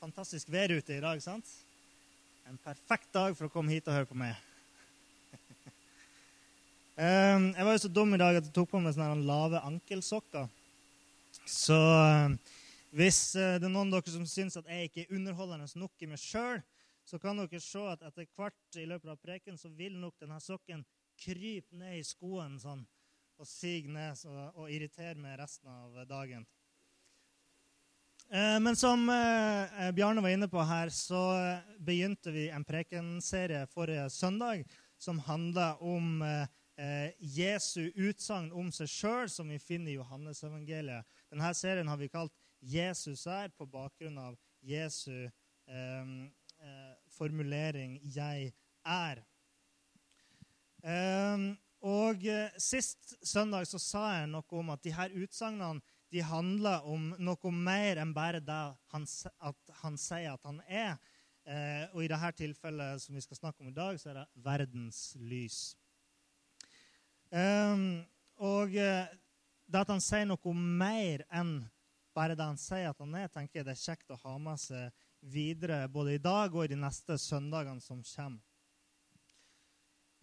fantastisk 0.00 0.50
vær 0.52 0.72
ute 0.74 0.96
i 0.96 1.02
dag, 1.02 1.20
sant? 1.22 1.48
En 2.46 2.58
perfekt 2.62 3.08
dag 3.14 3.34
for 3.36 3.48
å 3.48 3.52
komme 3.52 3.72
hit 3.74 3.88
og 3.88 3.96
høre 3.96 4.08
på 4.10 4.18
meg. 4.18 4.36
Jeg 6.96 7.64
var 7.66 7.72
jo 7.74 7.82
så 7.82 7.90
dum 7.92 8.14
i 8.16 8.20
dag 8.20 8.38
at 8.38 8.46
jeg 8.46 8.54
tok 8.56 8.70
på 8.70 8.80
meg 8.80 8.94
sånne 8.96 9.26
lave 9.28 9.60
ankelsokker. 9.68 10.46
Så 11.44 11.76
hvis 12.96 13.18
uh, 13.36 13.58
det 13.60 13.66
er 13.68 13.72
noen 13.72 13.90
av 13.90 13.98
dere 13.98 14.14
som 14.14 14.24
syns 14.24 14.56
at 14.56 14.70
jeg 14.70 14.88
ikke 14.88 15.02
er 15.02 15.18
underholdende 15.18 15.66
nok 15.76 16.00
i 16.00 16.08
meg 16.08 16.22
sjøl, 16.22 16.62
så 17.04 17.20
kan 17.20 17.36
dere 17.36 17.60
se 17.60 17.82
at 17.90 18.04
etter 18.08 18.24
hvert 18.38 18.78
i 18.80 18.86
løpet 18.88 19.12
av 19.12 19.20
preken 19.20 19.60
så 19.60 19.68
vil 19.76 19.98
nok 20.00 20.16
denne 20.22 20.40
sokken 20.40 20.86
krype 21.20 21.76
ned 21.76 21.98
i 22.00 22.06
skoen 22.06 22.56
sånn, 22.62 22.80
og 23.36 23.48
sige 23.48 23.92
ned 23.92 24.24
og 24.56 24.70
irritere 24.72 25.20
meg 25.20 25.36
resten 25.42 25.68
av 25.70 26.00
dagen. 26.08 26.48
Uh, 28.26 28.58
men 28.60 28.76
som 28.76 29.08
uh, 29.08 29.90
Bjarne 29.94 30.24
var 30.24 30.34
inne 30.34 30.48
på 30.50 30.62
her, 30.66 30.90
så 30.90 31.22
begynte 31.78 32.34
vi 32.34 32.48
en 32.50 32.66
prekenserie 32.66 33.66
forrige 33.70 34.08
søndag 34.10 34.64
som 34.98 35.18
handla 35.18 35.76
om 35.76 36.22
eh, 36.76 37.10
Jesu 37.18 37.90
utsagn 37.94 38.52
om 38.52 38.70
seg 38.72 38.90
sjøl, 38.90 39.30
som 39.30 39.48
vi 39.50 39.58
finner 39.62 39.92
i 39.92 39.98
Johannesevangeliet. 39.98 41.06
Denne 41.32 41.52
serien 41.56 41.88
har 41.88 42.00
vi 42.00 42.08
kalt 42.12 42.32
'Jesus 42.60 43.26
er', 43.26 43.52
på 43.56 43.66
bakgrunn 43.66 44.18
av 44.18 44.36
Jesu 44.62 45.28
eh, 45.68 46.06
eh, 46.60 46.94
formulering 47.08 48.00
'Jeg 48.02 48.52
er'. 48.84 49.24
Og 51.86 52.26
eh, 52.26 52.50
Sist 52.58 53.14
søndag 53.22 53.66
så 53.66 53.78
sa 53.78 54.20
jeg 54.20 54.30
noe 54.30 54.58
om 54.58 54.70
at 54.70 54.82
de 54.82 54.94
her 54.94 55.10
utsagnene 55.14 55.82
de 56.12 56.22
handler 56.22 56.86
om 56.86 57.10
noe 57.18 57.52
mer 57.52 58.00
enn 58.02 58.14
bare 58.14 58.40
det 58.44 58.62
han, 58.92 59.06
at 59.38 59.76
han 59.82 59.98
sier 60.00 60.32
at 60.34 60.46
han 60.46 60.60
er. 60.66 60.96
Eh, 61.46 61.84
og 61.94 62.02
i 62.02 62.10
dette 62.10 62.32
tilfellet 62.40 63.02
som 63.02 63.14
vi 63.14 63.22
skal 63.24 63.38
snakke 63.38 63.62
om 63.62 63.70
i 63.70 63.76
dag, 63.76 63.98
så 64.00 64.10
er 64.10 64.20
det 64.20 64.26
verdens 64.46 65.00
lys. 65.18 65.60
Um, 67.30 68.04
og 68.38 68.74
uh, 68.78 69.06
det 69.66 69.80
at 69.80 69.90
han 69.90 70.02
sier 70.02 70.28
noe 70.30 70.52
mer 70.54 71.24
enn 71.34 71.58
bare 72.16 72.36
det 72.38 72.46
han 72.46 72.58
sier 72.60 72.90
at 72.90 73.00
han 73.02 73.14
er, 73.18 73.28
tenker 73.32 73.60
jeg 73.60 73.66
det 73.66 73.74
er 73.74 73.82
kjekt 73.82 74.14
å 74.14 74.20
ha 74.22 74.36
med 74.40 74.60
seg 74.62 75.06
videre 75.26 75.82
både 75.92 76.16
i 76.16 76.22
dag 76.22 76.54
og 76.54 76.64
i 76.64 76.70
de 76.72 76.78
neste 76.80 77.18
søndagene 77.20 77.82
som 77.84 78.00
kommer. 78.00 78.42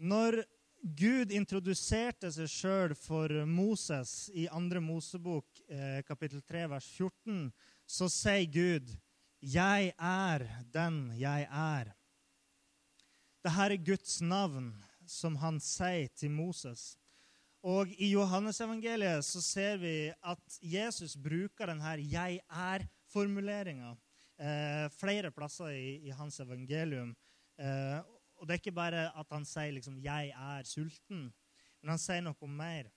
Når 0.04 0.40
Gud 0.84 1.32
introduserte 1.32 2.28
seg 2.36 2.50
sjøl 2.52 2.94
for 3.00 3.32
Moses 3.48 4.28
i 4.36 4.50
2. 4.52 4.82
Mosebok 4.84 5.62
eh, 5.72 6.02
kapittel 6.04 6.42
3, 6.44 6.66
vers 6.74 6.90
14, 6.98 7.46
så 7.88 8.10
sier 8.12 8.50
Gud, 8.52 8.92
'Jeg 9.40 9.94
er 9.96 10.44
den 10.76 11.14
jeg 11.16 11.48
er'. 11.48 11.94
Dette 13.44 13.64
er 13.64 13.78
Guds 13.80 14.20
navn 14.22 14.74
som 15.08 15.36
han 15.40 15.60
sier 15.60 16.12
til 16.20 16.32
Moses. 16.32 16.98
Og 17.64 17.88
I 17.96 18.12
Johannesevangeliet 18.12 19.24
så 19.24 19.40
ser 19.42 19.78
vi 19.80 20.12
at 20.12 20.60
Jesus 20.60 21.16
bruker 21.16 21.72
denne 21.72 21.96
'jeg 21.96 22.42
er'-formuleringa 22.52 23.96
eh, 24.40 24.90
flere 24.92 25.32
plasser 25.32 25.72
i, 25.72 26.08
i, 26.08 26.10
hans 26.12 26.40
evangelium. 26.40 27.16
Eh, 27.58 28.00
og 28.44 28.48
Det 28.48 28.58
er 28.58 28.60
ikke 28.60 28.76
bare 28.76 29.06
at 29.16 29.30
han 29.32 29.46
sier 29.48 29.72
liksom 29.72 30.02
'jeg 30.04 30.34
er 30.36 30.66
sulten', 30.68 31.32
men 31.82 31.90
han 31.90 31.98
sier 31.98 32.20
noe 32.22 32.48
mer. 32.48 32.90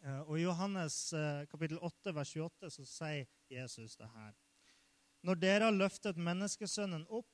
Eh, 0.00 0.20
og 0.20 0.38
I 0.38 0.44
Johannes 0.44 1.12
eh, 1.12 1.46
kapittel 1.50 1.80
8, 1.82 2.14
vers 2.14 2.30
28 2.36 2.70
så 2.70 2.84
sier 2.86 3.26
Jesus 3.50 3.96
det 3.96 4.06
her. 4.14 4.30
Når 5.26 5.40
dere 5.40 5.64
har 5.64 5.74
løftet 5.74 6.16
menneskesønnen 6.16 7.02
opp, 7.08 7.26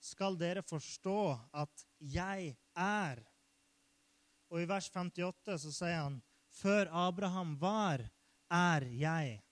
skal 0.00 0.38
dere 0.40 0.62
forstå 0.62 1.36
at 1.52 1.84
'jeg 2.00 2.56
er'. 2.74 3.22
Og 4.48 4.62
i 4.62 4.64
vers 4.64 4.88
58 4.88 5.58
så 5.58 5.72
sier 5.72 6.02
han 6.02 6.22
Før 6.48 6.88
Abraham 6.88 7.58
var, 7.60 8.00
er 8.50 8.80
jeg. 8.80 9.42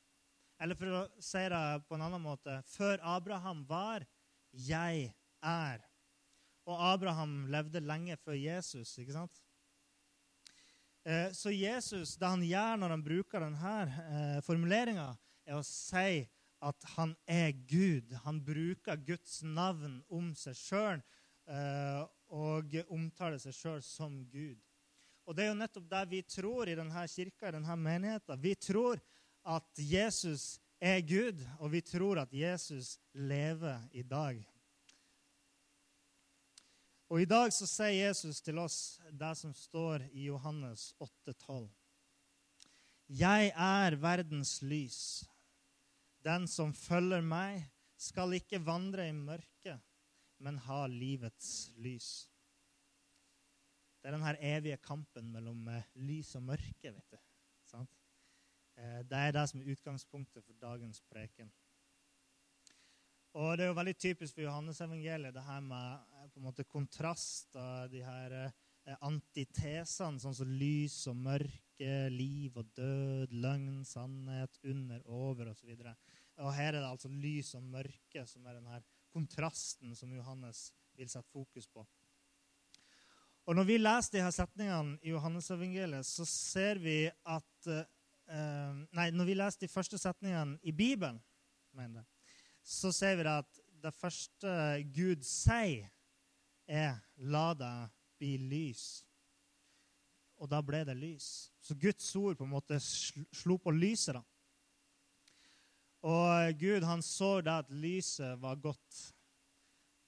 Eller 0.59 0.75
for 0.75 0.86
å 0.86 1.04
si 1.20 1.38
det 1.38 1.84
på 1.86 1.94
en 1.94 2.03
annen 2.03 2.22
måte 2.22 2.62
Før 2.64 2.98
Abraham 3.03 3.66
var, 3.69 4.06
jeg 4.53 5.12
er. 5.42 5.90
Og 6.70 6.82
Abraham 6.92 7.48
levde 7.50 7.82
lenge 7.82 8.14
før 8.22 8.36
Jesus, 8.38 8.92
ikke 9.03 9.16
sant? 9.16 9.41
Eh, 11.04 11.31
så 11.34 11.50
Jesus, 11.50 12.14
det 12.20 12.28
han 12.28 12.44
gjør 12.44 12.76
når 12.78 12.94
han 12.94 13.03
bruker 13.04 13.42
denne 13.42 13.75
eh, 13.88 14.38
formuleringa, 14.47 15.09
er 15.48 15.59
å 15.59 15.66
si 15.66 16.22
at 16.60 16.88
han 16.94 17.14
er 17.26 17.54
Gud. 17.66 18.12
Han 18.26 18.38
bruker 18.44 19.00
Guds 19.06 19.41
navn 19.42 19.98
om 20.12 20.34
seg 20.36 20.59
sjøl 20.60 21.00
eh, 21.48 22.03
og 22.30 22.76
omtaler 22.92 23.41
seg 23.42 23.56
sjøl 23.56 23.80
som 23.82 24.20
Gud. 24.30 24.60
Og 25.26 25.36
det 25.36 25.47
er 25.47 25.50
jo 25.50 25.59
nettopp 25.59 25.88
det 25.91 26.04
vi 26.10 26.20
tror 26.26 26.69
i 26.69 26.76
denne 26.78 27.06
kirka, 27.09 27.48
i 27.48 27.56
denne 27.56 27.76
menigheten. 27.80 28.41
Vi 28.42 28.54
tror 28.60 29.00
at 29.48 29.80
Jesus 29.80 30.59
er 30.80 31.00
Gud, 31.06 31.41
og 31.59 31.72
vi 31.72 31.80
tror 31.84 32.20
at 32.22 32.32
Jesus 32.34 32.98
lever 33.16 33.80
i 33.92 34.03
dag. 34.03 34.41
Og 37.10 37.19
I 37.19 37.26
dag 37.26 37.50
så 37.50 37.66
sier 37.66 38.06
Jesus 38.06 38.38
til 38.47 38.60
oss 38.62 39.00
det 39.10 39.32
som 39.34 39.50
står 39.56 40.04
i 40.15 40.28
Johannes 40.28 40.93
8,12. 41.03 41.65
Jeg 43.19 43.48
er 43.50 43.97
verdens 43.98 44.60
lys. 44.62 45.00
Den 46.22 46.47
som 46.47 46.71
følger 46.76 47.25
meg, 47.26 47.65
skal 48.00 48.37
ikke 48.37 48.62
vandre 48.62 49.09
i 49.10 49.16
mørket, 49.16 49.82
men 50.38 50.60
ha 50.69 50.84
livets 50.88 51.72
lys. 51.82 52.28
Det 54.00 54.09
er 54.09 54.15
denne 54.15 54.37
evige 54.38 54.78
kampen 54.81 55.32
mellom 55.34 55.66
eh, 55.69 55.91
lys 56.06 56.31
og 56.38 56.47
mørke. 56.47 56.94
vet 56.94 57.10
du. 57.10 57.19
Eh, 58.78 59.03
det 59.10 59.19
er 59.19 59.34
det 59.34 59.48
som 59.50 59.60
er 59.60 59.75
utgangspunktet 59.75 60.47
for 60.47 60.62
dagens 60.62 61.03
preken. 61.10 61.50
Og 63.32 63.56
Det 63.56 63.64
er 63.64 63.70
jo 63.70 63.78
veldig 63.78 63.94
typisk 63.94 64.34
for 64.34 64.42
Johannes-evangeliet, 64.42 65.34
det 65.34 65.46
her 65.46 65.60
med 65.62 66.16
eh, 66.18 66.28
på 66.32 66.41
en 66.41 66.46
måte 66.48 66.66
kontraster, 66.66 67.86
de 67.92 68.02
her 68.02 68.52
antitesene, 69.04 70.18
sånn 70.18 70.34
som 70.34 70.50
lys 70.58 70.96
og 71.10 71.18
mørke, 71.20 71.92
liv 72.10 72.56
og 72.58 72.72
død, 72.74 73.34
løgn, 73.42 73.84
sannhet, 73.86 74.58
under, 74.66 75.02
over 75.06 75.52
osv. 75.52 75.70
Og, 75.76 75.84
så 75.84 75.94
og 76.41 76.54
her 76.56 76.72
er 76.72 76.80
det 76.80 76.88
altså 76.88 77.10
lys 77.12 77.54
og 77.58 77.66
mørke 77.70 78.24
som 78.26 78.46
er 78.46 78.58
den 78.58 78.68
her 78.72 78.84
kontrasten 79.12 79.94
som 79.97 80.12
Johannes 80.14 80.70
vil 80.98 81.10
sette 81.10 81.30
fokus 81.32 81.68
på. 81.68 81.84
Og 83.48 83.56
Når 83.56 83.66
vi 83.66 83.78
leser 83.80 84.16
de 84.16 84.22
her 84.24 84.34
setningene 84.34 84.98
i 85.02 85.10
Johannes-evangeliet, 85.10 86.06
så 86.06 86.26
ser 86.28 86.78
vi 86.78 87.02
at 87.08 87.70
eh, 87.70 88.80
Nei, 88.94 89.10
når 89.10 89.26
vi 89.26 89.34
leser 89.34 89.64
de 89.64 89.72
første 89.72 89.98
setningene 89.98 90.60
i 90.62 90.72
Bibelen, 90.76 91.18
mener 91.74 92.02
jeg, 92.02 92.08
så 92.62 92.93
ser 92.93 93.16
vi 93.21 93.28
at 93.28 93.60
det 93.82 93.94
første 93.97 94.50
Gud 94.94 95.22
sier, 95.25 95.88
er 96.66 97.00
'la 97.16 97.54
det 97.54 97.91
bli 98.19 98.37
lys'. 98.38 99.04
Og 100.41 100.48
da 100.48 100.60
ble 100.62 100.84
det 100.84 100.97
lys. 100.97 101.53
Så 101.60 101.75
Guds 101.75 102.16
ord 102.16 102.37
på 102.37 102.44
en 102.44 102.50
måte 102.50 102.81
slo 102.81 103.56
på 103.56 103.71
lyset. 103.71 104.15
da. 104.15 104.22
Og 106.03 106.59
Gud 106.59 106.82
han 106.82 107.03
så 107.03 107.41
da 107.44 107.59
at 107.59 107.71
lyset 107.71 108.41
var 108.41 108.56
godt. 108.56 109.00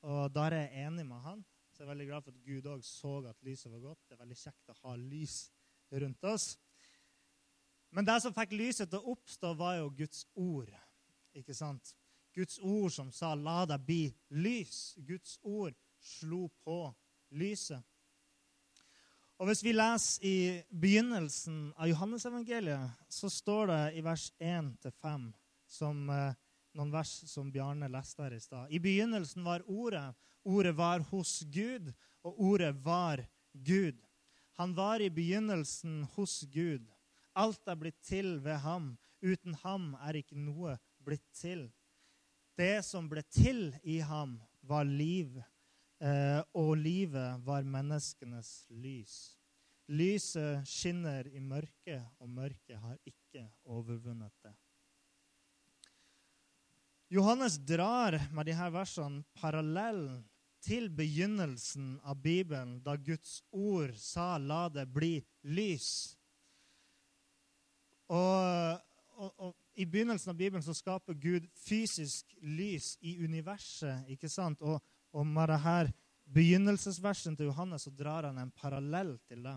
Og 0.02 0.34
da 0.34 0.46
er 0.48 0.56
jeg 0.56 0.86
enig 0.86 1.06
med 1.06 1.20
han 1.20 1.44
Så 1.72 1.82
jeg 1.82 1.86
er 1.86 1.94
veldig 1.94 2.06
glad 2.06 2.22
for 2.22 2.30
at 2.30 2.44
Gud 2.44 2.66
òg 2.68 2.82
så 2.84 3.28
at 3.28 3.42
lyset 3.42 3.72
var 3.72 3.78
godt. 3.80 3.98
Det 4.08 4.12
er 4.12 4.24
veldig 4.24 4.36
kjekt 4.36 4.68
å 4.68 4.74
ha 4.82 4.96
lys 4.96 5.52
rundt 5.92 6.24
oss. 6.24 6.58
Men 7.90 8.04
det 8.04 8.18
som 8.22 8.34
fikk 8.34 8.52
lyset 8.52 8.90
til 8.90 9.00
å 9.00 9.14
oppstå, 9.14 9.54
var 9.56 9.78
jo 9.78 9.88
Guds 9.96 10.26
ord. 10.34 10.68
Ikke 11.36 11.54
sant? 11.56 11.94
Guds 12.34 12.58
ord 12.58 12.92
som 12.92 13.12
sa 13.12 13.34
'la 13.34 13.66
det 13.66 13.78
bli 13.86 14.14
lys'. 14.30 14.96
Guds 15.06 15.38
ord 15.42 15.74
slo 16.00 16.48
på 16.64 16.94
lyset. 17.30 17.82
Og 19.38 19.46
Hvis 19.46 19.64
vi 19.64 19.72
leser 19.72 20.24
i 20.24 20.62
begynnelsen 20.70 21.72
av 21.76 21.88
Johannesevangeliet, 21.88 22.90
så 23.08 23.30
står 23.30 23.66
det 23.66 23.96
i 23.98 24.00
vers 24.00 24.32
1-5 24.38 25.32
som 25.66 26.10
eh, 26.10 26.34
noen 26.78 26.92
vers 26.92 27.10
som 27.26 27.50
Bjarne 27.50 27.88
leste 27.90 28.22
her 28.22 28.36
i 28.36 28.40
stad. 28.40 28.70
I 28.70 28.78
begynnelsen 28.78 29.44
var 29.44 29.64
Ordet. 29.66 30.14
Ordet 30.44 30.74
var 30.74 31.02
hos 31.10 31.42
Gud, 31.50 31.92
og 32.22 32.38
ordet 32.38 32.72
var 32.84 33.24
Gud. 33.52 33.98
Han 34.58 34.74
var 34.74 35.00
i 35.00 35.10
begynnelsen 35.10 36.02
hos 36.14 36.44
Gud. 36.50 36.86
Alt 37.34 37.66
er 37.66 37.78
blitt 37.78 38.00
til 38.02 38.36
ved 38.42 38.58
ham. 38.62 38.92
Uten 39.22 39.54
ham 39.62 39.92
er 40.02 40.18
ikke 40.18 40.38
noe 40.38 40.76
blitt 41.02 41.26
til. 41.34 41.68
Det 42.58 42.82
som 42.84 43.08
ble 43.08 43.22
til 43.32 43.70
i 43.82 44.00
ham, 44.04 44.36
var 44.62 44.84
liv, 44.84 45.38
eh, 46.00 46.40
og 46.54 46.76
livet 46.78 47.40
var 47.46 47.64
menneskenes 47.66 48.66
lys. 48.70 49.14
Lyset 49.90 50.68
skinner 50.68 51.26
i 51.26 51.40
mørket, 51.40 52.04
og 52.22 52.28
mørket 52.30 52.78
har 52.78 52.98
ikke 53.08 53.48
overvunnet 53.64 54.32
det. 54.44 54.54
Johannes 57.12 57.58
drar 57.58 58.16
med 58.32 58.48
disse 58.48 58.68
versene 58.72 59.24
parallellen 59.36 60.22
til 60.62 60.86
begynnelsen 60.94 61.96
av 62.06 62.22
Bibelen, 62.22 62.78
da 62.80 62.94
Guds 62.96 63.42
ord 63.50 63.92
sa 63.98 64.38
'la 64.38 64.68
det 64.68 64.86
bli 64.92 65.24
lys'. 65.44 66.16
Og, 68.08 68.80
og, 69.16 69.34
og, 69.38 69.54
I 69.74 69.86
begynnelsen 69.86 70.30
av 70.30 70.36
Bibelen 70.36 70.62
så 70.62 70.74
skaper 70.76 71.16
Gud 71.16 71.46
fysisk 71.56 72.34
lys 72.44 72.96
i 73.00 73.16
universet. 73.24 74.04
ikke 74.12 74.28
sant? 74.28 74.60
Og, 74.60 74.82
og 75.12 75.26
med 75.26 75.48
dette 75.48 75.92
begynnelsesversen 76.32 77.36
til 77.36 77.48
Johannes 77.48 77.86
så 77.86 77.92
drar 77.96 78.28
han 78.28 78.38
en 78.38 78.52
parallell 78.52 79.16
til 79.28 79.44
det. 79.46 79.56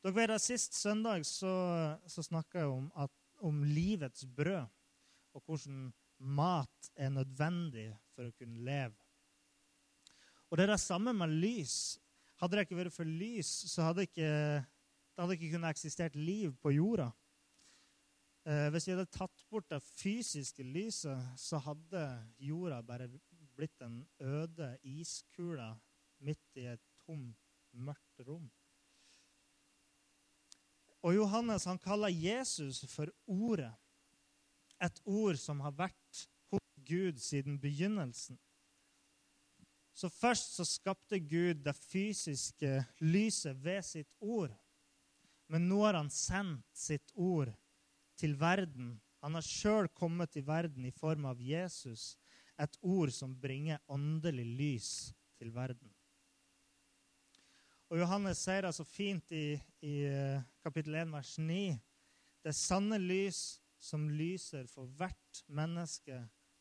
Dere 0.00 0.16
vet 0.16 0.32
at 0.32 0.42
Sist 0.42 0.74
søndag 0.78 1.26
så, 1.28 1.52
så 2.08 2.22
snakka 2.24 2.62
jeg 2.62 2.70
om, 2.72 2.86
at, 2.96 3.12
om 3.44 3.62
livets 3.64 4.24
brød, 4.24 4.70
og 5.34 5.42
hvordan 5.44 5.90
mat 6.20 6.90
er 6.96 7.12
nødvendig 7.12 7.90
for 8.14 8.28
å 8.28 8.36
kunne 8.38 8.64
leve. 8.64 8.96
Og 10.50 10.58
det 10.58 10.66
er 10.66 10.72
det 10.72 10.82
samme 10.82 11.12
med 11.14 11.34
lys. 11.42 11.98
Hadde 12.40 12.56
det 12.56 12.64
ikke 12.66 12.78
vært 12.80 12.94
for 12.96 13.06
lys, 13.06 13.50
så 13.70 13.90
hadde 13.90 14.06
ikke, 14.08 14.30
det 14.64 15.22
hadde 15.22 15.36
ikke 15.36 15.52
kunnet 15.52 15.76
eksistert 15.76 16.16
liv 16.16 16.54
på 16.62 16.72
jorda. 16.74 17.10
Eh, 18.48 18.70
hvis 18.72 18.86
vi 18.88 18.94
hadde 18.94 19.10
tatt 19.12 19.42
bort 19.52 19.68
det 19.68 19.82
fysiske 19.84 20.64
lyset, 20.64 21.34
så 21.36 21.60
hadde 21.60 22.04
jorda 22.40 22.80
bare 22.82 23.10
blitt 23.56 23.82
en 23.84 24.00
øde 24.24 24.70
iskule 24.88 25.74
midt 26.24 26.56
i 26.56 26.64
et 26.72 26.82
tomt, 27.04 27.36
mørkt 27.76 28.24
rom. 28.24 28.48
Og 31.04 31.14
Johannes 31.16 31.64
han 31.68 31.80
kaller 31.80 32.12
Jesus 32.12 32.82
for 32.88 33.12
Ordet. 33.26 33.72
Et 34.80 35.00
ord 35.04 35.36
som 35.36 35.60
har 35.60 35.76
vært 35.76 36.24
hos 36.48 36.64
Gud 36.88 37.20
siden 37.20 37.58
begynnelsen. 37.60 38.38
Så 39.92 40.08
først 40.08 40.54
så 40.56 40.64
skapte 40.64 41.20
Gud 41.20 41.60
det 41.64 41.76
fysiske 41.76 42.78
lyset 43.04 43.60
ved 43.64 43.82
sitt 43.84 44.12
ord. 44.20 44.54
Men 45.52 45.68
nå 45.68 45.82
har 45.84 45.98
han 45.98 46.08
sendt 46.12 46.64
sitt 46.72 47.12
ord 47.12 47.52
til 48.20 48.36
verden. 48.40 48.98
Han 49.24 49.36
har 49.36 49.44
sjøl 49.44 49.88
kommet 49.96 50.32
til 50.34 50.44
verden 50.46 50.84
i 50.88 50.92
form 50.94 51.26
av 51.28 51.40
Jesus, 51.40 52.14
et 52.60 52.76
ord 52.84 53.12
som 53.16 53.36
bringer 53.40 53.80
åndelig 53.88 54.44
lys 54.44 54.90
til 55.40 55.52
verden. 55.54 55.92
Og 57.90 57.98
Johannes 57.98 58.38
sier 58.44 58.62
det 58.62 58.74
så 58.76 58.84
fint 58.86 59.32
i, 59.34 59.56
i 59.82 59.94
eh, 60.06 60.42
kapittel 60.62 60.94
1, 61.00 61.10
vers 61.10 61.32
9. 61.42 61.62
Det 62.44 62.54
sanne 62.54 63.00
lys 63.02 63.58
som 63.80 64.06
lyser 64.12 64.68
for 64.70 64.86
hvert 65.00 65.42
menneske, 65.48 66.20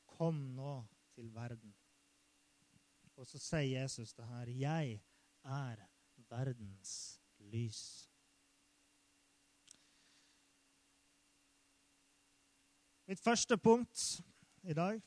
kom 0.09 0.39
nå 0.55 0.79
til 1.13 1.29
verden. 1.35 1.75
Og 3.19 3.27
så 3.27 3.39
sier 3.39 3.83
Jesus 3.83 4.13
det 4.15 4.25
her. 4.25 4.47
'Jeg 4.47 5.01
er 5.43 5.85
verdens 6.29 7.19
lys'. 7.39 8.08
Mitt 13.09 13.23
første 13.25 13.55
punkt 13.57 14.21
i 14.69 14.73
dag 14.77 14.99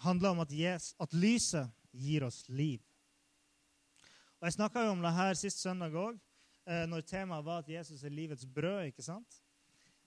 handler 0.00 0.30
om 0.32 0.38
at, 0.40 0.52
Jesus, 0.56 0.94
at 0.96 1.12
lyset 1.12 1.68
gir 1.92 2.24
oss 2.24 2.46
liv. 2.48 2.80
Og 4.38 4.46
Jeg 4.48 4.54
snakka 4.56 4.86
om 4.88 5.02
det 5.04 5.12
her 5.12 5.34
sist 5.36 5.60
søndag 5.60 5.92
òg, 5.92 6.16
eh, 6.64 6.86
når 6.88 7.04
temaet 7.04 7.44
var 7.44 7.60
at 7.60 7.68
Jesus 7.68 8.06
er 8.08 8.14
livets 8.14 8.46
brød. 8.46 8.86
ikke 8.86 9.04
sant? 9.04 9.42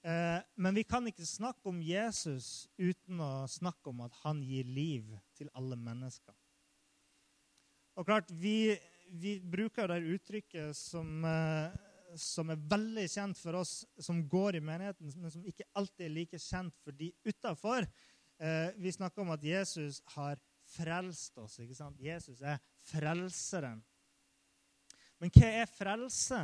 Eh, 0.02 0.42
men 0.56 0.76
vi 0.76 0.82
kan 0.82 1.06
ikke 1.06 1.26
snakke 1.26 1.70
om 1.70 1.84
Jesus 1.86 2.68
uten 2.80 3.22
å 3.22 3.46
snakke 3.46 3.94
om 3.94 4.02
at 4.02 4.18
han 4.24 4.42
gir 4.42 4.66
liv 4.66 5.14
til 5.38 5.54
alle 5.54 5.78
mennesker. 5.78 6.34
Og 7.96 8.06
klart, 8.06 8.32
Vi, 8.32 8.74
vi 9.12 9.40
bruker 9.40 9.88
det 9.88 10.02
uttrykket 10.16 10.76
som, 10.76 11.26
eh, 11.26 11.91
som, 12.20 12.50
er 12.52 12.64
veldig 12.72 13.06
kjent 13.10 13.40
for 13.40 13.60
oss 13.62 13.82
som 14.00 14.22
går 14.30 14.58
i 14.58 14.64
menigheten, 14.64 15.12
men 15.18 15.34
som 15.34 15.46
ikke 15.48 15.68
alltid 15.78 16.06
er 16.08 16.16
like 16.16 16.40
kjent 16.42 16.76
for 16.84 16.96
de 16.98 17.12
utafor. 17.28 17.88
Eh, 18.42 18.70
vi 18.82 18.92
snakker 18.92 19.24
om 19.24 19.34
at 19.36 19.44
Jesus 19.46 20.02
har 20.16 20.40
frelst 20.72 21.38
oss. 21.38 21.60
ikke 21.60 21.78
sant? 21.78 22.00
Jesus 22.02 22.42
er 22.42 22.60
frelseren. 22.90 23.82
Men 25.22 25.34
hva 25.36 25.52
er 25.62 25.70
frelse? 25.70 26.40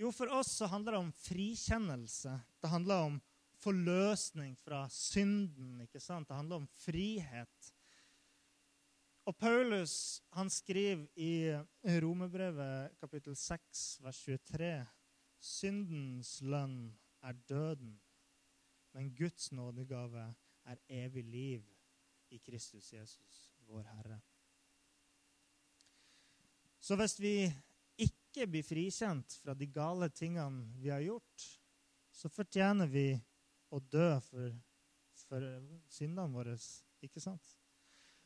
Jo, 0.00 0.10
for 0.10 0.32
oss 0.34 0.56
så 0.58 0.66
handler 0.66 0.96
det 0.96 1.02
om 1.04 1.12
frikjennelse. 1.22 2.32
Det 2.58 2.72
handler 2.72 3.06
om 3.10 3.20
forløsning 3.62 4.56
fra 4.58 4.86
synden. 4.90 5.80
ikke 5.84 6.00
sant? 6.02 6.28
Det 6.28 6.36
handler 6.36 6.64
om 6.64 6.68
frihet. 6.82 7.72
Og 9.22 9.36
Paulus 9.38 10.22
han 10.34 10.48
skriver 10.50 11.06
i 11.14 11.54
Romerbrevet 12.02 12.96
kapittel 12.98 13.36
6, 13.38 14.00
vers 14.02 14.18
23.: 14.18 14.70
Syndens 15.38 16.40
lønn 16.42 16.90
er 17.22 17.38
døden, 17.46 17.94
men 18.92 19.12
Guds 19.14 19.52
nådegave 19.52 20.26
er 20.66 20.82
evig 20.88 21.24
liv 21.24 21.62
i 22.30 22.38
Kristus 22.38 22.92
Jesus, 22.92 23.54
vår 23.68 23.86
Herre. 23.94 24.18
Så 26.80 26.98
hvis 26.98 27.20
vi 27.20 27.36
ikke 28.02 28.48
blir 28.50 28.66
frikjent 28.66 29.38
fra 29.44 29.54
de 29.54 29.70
gale 29.70 30.10
tingene 30.10 30.66
vi 30.82 30.90
har 30.90 31.06
gjort, 31.06 31.48
så 32.10 32.28
fortjener 32.28 32.90
vi 32.90 33.06
å 33.70 33.78
dø 33.78 34.16
for, 34.26 34.50
for 35.28 35.50
syndene 35.86 36.32
våre, 36.34 36.58
ikke 37.06 37.22
sant? 37.22 37.61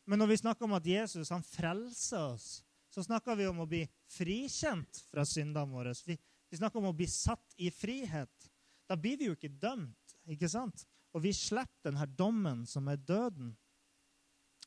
Men 0.06 0.22
når 0.22 0.30
vi 0.30 0.38
snakker 0.38 0.66
om 0.68 0.76
at 0.76 0.86
Jesus 0.86 1.32
han 1.34 1.44
frelser 1.44 2.32
oss, 2.34 2.48
så 2.90 3.02
snakker 3.04 3.36
vi 3.36 3.48
om 3.50 3.58
å 3.60 3.68
bli 3.68 3.82
frikjent 4.08 5.02
fra 5.10 5.24
syndene 5.26 5.68
våre. 5.68 5.92
Vi, 6.06 6.14
vi 6.48 6.58
snakker 6.58 6.80
om 6.80 6.92
å 6.92 6.96
bli 6.96 7.08
satt 7.10 7.56
i 7.60 7.70
frihet. 7.74 8.50
Da 8.86 8.96
blir 8.96 9.18
vi 9.18 9.28
jo 9.28 9.34
ikke 9.36 9.50
dømt, 9.50 10.14
ikke 10.30 10.48
sant? 10.48 10.86
Og 11.12 11.24
vi 11.24 11.32
slipper 11.34 11.90
denne 11.90 12.06
dommen, 12.18 12.62
som 12.68 12.86
er 12.88 13.00
døden. 13.02 13.50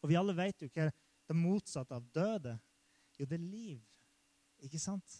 Og 0.03 0.11
vi 0.11 0.17
alle 0.19 0.35
vet 0.35 0.65
jo 0.65 0.69
hva 0.73 0.89
det 0.91 1.37
motsatte 1.37 1.95
av 1.95 2.05
død 2.13 2.51
er. 2.51 2.59
Jo, 3.19 3.27
det 3.27 3.37
er 3.39 3.43
liv. 3.43 3.81
Ikke 4.63 4.79
sant? 4.81 5.19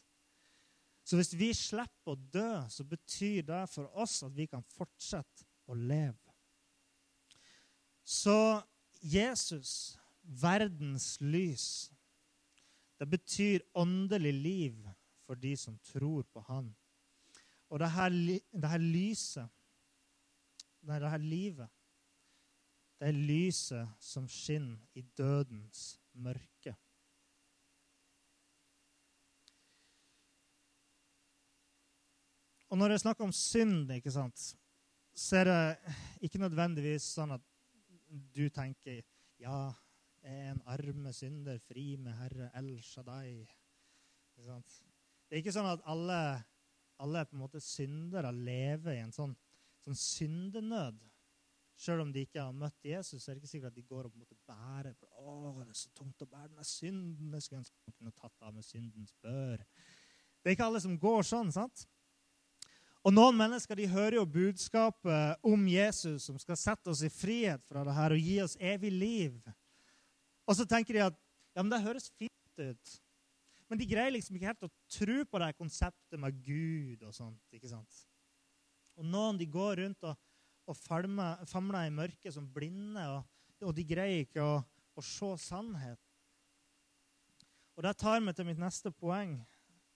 Så 1.08 1.18
hvis 1.18 1.32
vi 1.34 1.50
slipper 1.58 2.14
å 2.14 2.20
dø, 2.34 2.50
så 2.70 2.86
betyr 2.86 3.48
det 3.48 3.64
for 3.72 3.90
oss 3.98 4.20
at 4.28 4.36
vi 4.36 4.46
kan 4.50 4.62
fortsette 4.76 5.48
å 5.70 5.78
leve. 5.78 6.36
Så 8.06 8.36
Jesus 9.02 9.98
verdens 10.30 11.18
lys. 11.22 11.90
Det 13.00 13.08
betyr 13.10 13.66
åndelig 13.74 14.34
liv 14.34 14.90
for 15.26 15.36
de 15.36 15.56
som 15.58 15.78
tror 15.84 16.24
på 16.34 16.44
Han. 16.48 16.76
Og 17.70 17.80
det 17.80 17.92
her, 17.92 18.10
det 18.10 18.70
her 18.70 18.82
lyset, 18.82 19.50
nei, 20.82 21.00
det 21.00 21.12
her 21.12 21.22
livet, 21.22 21.70
det 23.00 23.08
er 23.08 23.16
lyset 23.16 23.92
som 24.04 24.28
skinner 24.28 24.80
i 24.98 25.02
dødens 25.18 26.00
mørke. 26.14 26.74
Og 32.70 32.78
når 32.78 32.94
jeg 32.94 33.00
snakker 33.06 33.26
om 33.26 33.32
synd, 33.34 33.92
ikke 33.92 34.12
sant, 34.14 34.42
så 35.16 35.38
er 35.40 35.48
det 35.50 35.94
ikke 36.26 36.42
nødvendigvis 36.42 37.08
sånn 37.16 37.34
at 37.34 37.46
du 38.36 38.46
tenker 38.54 39.02
ja, 39.42 39.70
er 40.24 40.52
en 40.52 40.62
arme 40.70 41.14
synder 41.16 41.60
fri 41.64 41.94
med 41.98 42.16
Herre 42.20 42.50
El 42.60 42.72
Shaddai. 42.84 43.44
Det 44.40 45.36
er 45.36 45.42
ikke 45.42 45.54
sånn 45.56 45.70
at 45.70 45.84
alle, 45.90 46.20
alle 47.04 47.26
på 47.28 47.38
en 47.38 47.44
måte 47.44 47.62
syndere 47.64 48.32
lever 48.36 48.96
i 48.96 49.04
en 49.04 49.16
sånn, 49.16 49.36
sånn 49.84 49.98
syndenød. 50.00 51.02
Selv 51.80 52.04
om 52.04 52.10
de 52.12 52.26
ikke 52.26 52.44
har 52.44 52.56
møtt 52.56 52.84
Jesus, 52.84 53.22
så 53.24 53.32
er 53.32 53.38
det 53.38 53.44
ikke 53.44 53.54
sikkert 53.54 53.72
at 53.72 53.78
de 53.80 53.88
går 53.88 54.08
og 54.08 54.12
på 54.12 54.20
en 54.20 54.26
måte 54.26 54.40
bærer 54.48 54.96
på 55.00 55.10
det 55.70 55.76
er 55.76 55.78
så 55.78 55.92
tungt 55.96 56.24
å 56.24 56.28
bære 56.28 56.50
denne 56.50 56.66
synden. 56.66 57.34
Jeg 57.36 57.46
skulle 57.46 57.62
ønske 57.62 57.86
man 57.86 57.96
kunne 57.98 58.16
tatt 58.18 58.46
av 58.48 58.56
med 58.56 58.66
syndens 58.66 59.14
bør. 59.22 59.62
Det 60.40 60.50
er 60.50 60.56
ikke 60.56 60.68
alle 60.70 60.82
som 60.84 60.98
går 61.00 61.28
sånn. 61.28 61.52
sant? 61.54 61.86
Og 63.06 63.14
Noen 63.16 63.38
mennesker 63.40 63.78
de 63.80 63.88
hører 63.92 64.18
jo 64.18 64.26
budskapet 64.28 65.46
om 65.46 65.68
Jesus, 65.70 66.26
som 66.28 66.40
skal 66.42 66.58
sette 66.60 66.92
oss 66.92 67.04
i 67.06 67.12
frihet 67.14 67.64
fra 67.70 67.86
det 67.88 67.96
her 67.96 68.16
og 68.16 68.26
gi 68.32 68.40
oss 68.44 68.58
evig 68.60 68.92
liv. 68.92 69.38
Og 70.50 70.58
så 70.58 70.66
tenker 70.66 70.98
de 70.98 71.06
at 71.06 71.18
ja, 71.54 71.62
men 71.62 71.70
det 71.70 71.84
høres 71.84 72.10
fint 72.18 72.62
ut. 72.62 72.94
Men 73.70 73.78
de 73.78 73.86
greier 73.86 74.16
liksom 74.16 74.38
ikke 74.38 74.50
helt 74.50 74.66
å 74.66 74.72
tro 74.90 75.20
på 75.30 75.42
det 75.44 75.50
konseptet 75.60 76.22
med 76.22 76.40
Gud 76.42 77.04
og 77.06 77.14
sånt. 77.14 77.44
ikke 77.54 77.70
sant? 77.70 78.00
Og 78.98 79.06
noen 79.06 79.38
de 79.38 79.46
går 79.46 79.84
rundt 79.84 80.08
og, 80.10 80.18
og 80.66 80.78
famler, 80.78 81.46
famler 81.50 81.86
i 81.86 81.94
mørket 81.94 82.34
som 82.34 82.48
blinde, 82.50 83.04
og, 83.14 83.22
og 83.62 83.76
de 83.78 83.86
greier 83.86 84.26
ikke 84.26 84.42
å, 84.42 84.58
å 84.98 85.06
se 85.06 85.30
sannhet. 85.46 86.02
Og 87.78 87.86
Det 87.86 87.94
tar 88.02 88.20
meg 88.26 88.36
til 88.36 88.50
mitt 88.50 88.60
neste 88.60 88.92
poeng, 88.92 89.38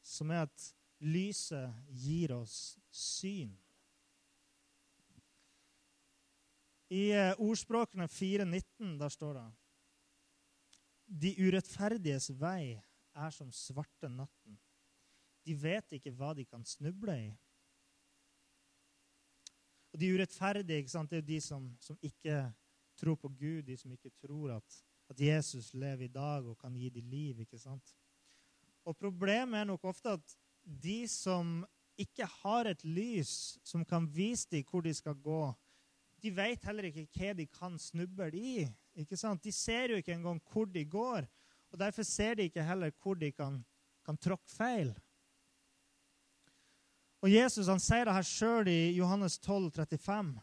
som 0.05 0.29
er 0.31 0.45
at 0.45 0.69
lyset 1.03 1.73
gir 1.89 2.31
oss 2.37 2.77
syn. 2.93 3.51
I 6.93 7.09
eh, 7.17 7.41
ordspråkene 7.41 8.05
4.19 8.05 8.95
der 9.01 9.11
står 9.11 9.39
det 9.39 9.49
De 11.13 11.29
urettferdiges 11.37 12.31
vei 12.39 12.81
er 13.13 13.33
som 13.33 13.51
svarte 13.53 14.09
natten. 14.09 14.57
De 15.45 15.53
vet 15.59 15.97
ikke 15.99 16.13
hva 16.17 16.31
de 16.33 16.45
kan 16.47 16.63
snuble 16.65 17.15
i. 17.19 17.31
Og 19.93 19.99
De 20.01 20.09
urettferdige 20.15 21.05
det 21.09 21.17
er 21.19 21.27
de 21.27 21.39
som, 21.41 21.67
som 21.79 21.97
ikke 22.01 22.47
tror 22.97 23.15
på 23.15 23.29
Gud, 23.29 23.61
de 23.61 23.77
som 23.77 23.91
ikke 23.91 24.09
tror 24.21 24.55
at, 24.55 24.79
at, 25.09 25.19
Jesus 25.19 25.73
lever 25.73 26.05
i 26.05 26.13
dag 26.13 26.45
og 26.45 26.57
kan 26.57 26.73
gi 26.73 26.89
dem 26.89 27.09
liv. 27.09 27.39
ikke 27.39 27.59
sant? 27.59 27.93
Og 28.85 28.97
Problemet 28.97 29.59
er 29.59 29.69
nok 29.69 29.83
ofte 29.83 30.09
at 30.09 30.35
de 30.63 31.07
som 31.07 31.61
ikke 31.97 32.25
har 32.25 32.65
et 32.65 32.83
lys 32.83 33.59
som 33.63 33.85
kan 33.85 34.07
vise 34.09 34.47
dem 34.49 34.65
hvor 34.65 34.81
de 34.81 34.93
skal 34.93 35.13
gå, 35.13 35.53
de 36.23 36.31
vet 36.35 36.65
heller 36.65 36.89
ikke 36.89 37.05
hva 37.13 37.33
de 37.37 37.45
kan 37.45 37.77
snuble 37.77 38.31
i. 38.33 38.65
ikke 38.99 39.17
sant? 39.17 39.43
De 39.43 39.51
ser 39.51 39.93
jo 39.93 39.99
ikke 40.01 40.13
engang 40.15 40.39
hvor 40.51 40.69
de 40.69 40.83
går, 40.85 41.25
og 41.73 41.79
derfor 41.81 42.05
ser 42.05 42.37
de 42.37 42.47
ikke 42.49 42.65
heller 42.65 42.93
hvor 43.01 43.17
de 43.17 43.31
kan, 43.33 43.57
kan 44.05 44.17
tråkke 44.17 44.51
feil. 44.53 44.93
Og 47.23 47.31
Jesus 47.31 47.69
han 47.71 47.79
sier 47.79 48.05
det 48.05 48.17
her 48.17 48.27
sjøl 48.27 48.67
i 48.67 48.93
Johannes 48.97 49.37
12, 49.39 49.71
35. 49.71 50.35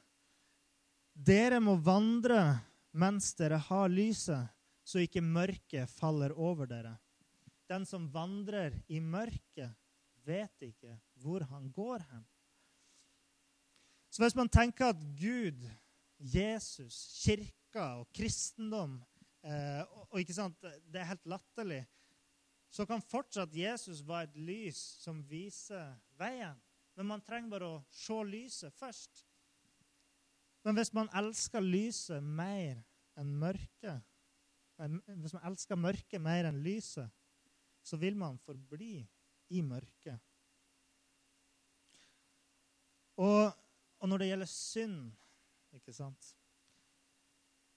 Dere 1.12 1.61
må 1.61 1.76
vandre 1.76 2.40
mens 2.97 3.35
dere 3.38 3.61
har 3.61 3.92
lyset, 3.92 4.49
så 4.83 5.02
ikke 5.04 5.23
mørket 5.23 5.90
faller 5.92 6.33
over 6.35 6.66
dere. 6.66 6.97
Den 7.71 7.85
som 7.87 8.09
vandrer 8.11 8.75
i 8.90 8.99
mørket, 8.99 9.71
vet 10.26 10.64
ikke 10.66 10.97
hvor 11.21 11.45
han 11.52 11.69
går 11.71 12.02
hen. 12.11 12.25
Så 14.11 14.25
hvis 14.25 14.35
man 14.35 14.50
tenker 14.50 14.90
at 14.90 15.04
Gud, 15.21 15.62
Jesus, 16.19 16.97
kirka 17.71 18.00
og 18.00 18.11
kristendom 18.12 18.99
eh, 19.43 19.83
og, 19.83 20.09
og, 20.11 20.21
ikke 20.21 20.35
sant, 20.35 20.59
Det 20.61 21.00
er 21.00 21.11
helt 21.11 21.27
latterlig. 21.27 21.87
Så 22.71 22.87
kan 22.87 23.03
fortsatt 23.03 23.55
Jesus 23.55 24.03
være 24.07 24.29
et 24.29 24.37
lys 24.37 24.79
som 25.03 25.23
viser 25.27 25.97
veien. 26.19 26.55
Men 26.95 27.07
man 27.07 27.23
trenger 27.23 27.50
bare 27.50 27.67
å 27.67 27.83
se 27.91 28.15
lyset 28.27 28.75
først. 28.75 29.25
Men 30.65 30.77
hvis 30.77 30.93
man 30.93 31.09
elsker 31.17 31.61
lyset 31.61 32.23
mer 32.23 32.83
enn 33.19 33.33
mørket, 33.41 34.03
hvis 34.77 35.35
man 35.35 35.47
elsker 35.50 35.77
mørket 35.77 36.21
mer 36.21 36.49
enn 36.49 36.61
lyset, 36.62 37.09
så 37.83 37.97
vil 37.97 38.17
man 38.17 38.39
forbli 38.39 39.00
i 39.50 39.62
mørket. 39.62 40.21
Og, 43.21 43.50
og 43.99 44.09
når 44.09 44.23
det 44.23 44.29
gjelder 44.31 44.53
synd 44.53 45.00
ikke 45.77 45.93
sant? 45.95 46.35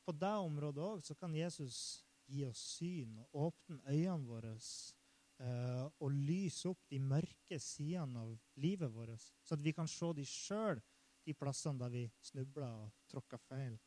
På 0.04 0.12
det 0.12 0.34
området 0.36 0.84
òg 0.84 1.14
kan 1.20 1.36
Jesus 1.36 2.04
gi 2.28 2.44
oss 2.48 2.60
syn 2.78 3.16
og 3.22 3.48
åpne 3.48 3.80
øynene 3.88 4.28
våre 4.28 4.54
eh, 4.54 5.86
og 6.00 6.12
lyse 6.12 6.68
opp 6.70 6.82
de 6.92 7.00
mørke 7.00 7.60
sidene 7.60 8.24
av 8.26 8.34
livet 8.60 8.92
vårt, 8.92 9.32
så 9.44 9.56
at 9.56 9.64
vi 9.64 9.74
kan 9.76 9.88
se 9.88 10.12
de 10.18 10.26
sjøl, 10.28 10.82
de 11.24 11.36
plassene 11.38 11.80
der 11.80 11.92
vi 11.94 12.04
snubla 12.24 12.70
og 12.84 12.92
tråkka 13.12 13.40
feil. 13.48 13.78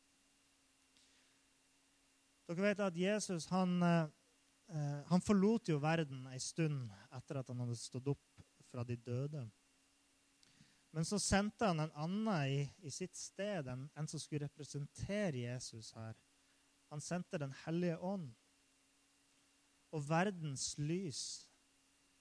Dere 2.47 2.63
vet 2.63 2.81
at 2.81 2.97
Jesus 2.97 3.49
han, 3.51 3.77
eh, 3.83 5.01
han 5.09 5.21
forlot 5.23 5.69
jo 5.69 5.81
verden 5.83 6.25
ei 6.31 6.39
stund 6.41 6.87
etter 7.13 7.41
at 7.41 7.49
han 7.51 7.65
hadde 7.65 7.77
stått 7.77 8.09
opp 8.09 8.45
fra 8.71 8.85
de 8.87 8.97
døde. 8.97 9.43
Men 10.91 11.05
så 11.05 11.19
sendte 11.19 11.65
han 11.65 11.79
en 11.79 11.93
annen 11.93 12.47
i, 12.47 12.61
i 12.79 12.91
sitt 12.91 13.15
sted, 13.15 13.67
en, 13.67 13.89
en, 13.95 14.07
som 14.07 14.19
skulle 14.19 14.47
representere 14.47 15.43
Jesus 15.43 15.91
her. 15.97 16.15
Han 16.89 17.01
sendte 17.03 17.37
Den 17.37 17.53
hellige 17.65 17.97
ånd. 17.99 18.31
Og 19.91 20.03
verdens 20.09 20.77
lys, 20.77 21.21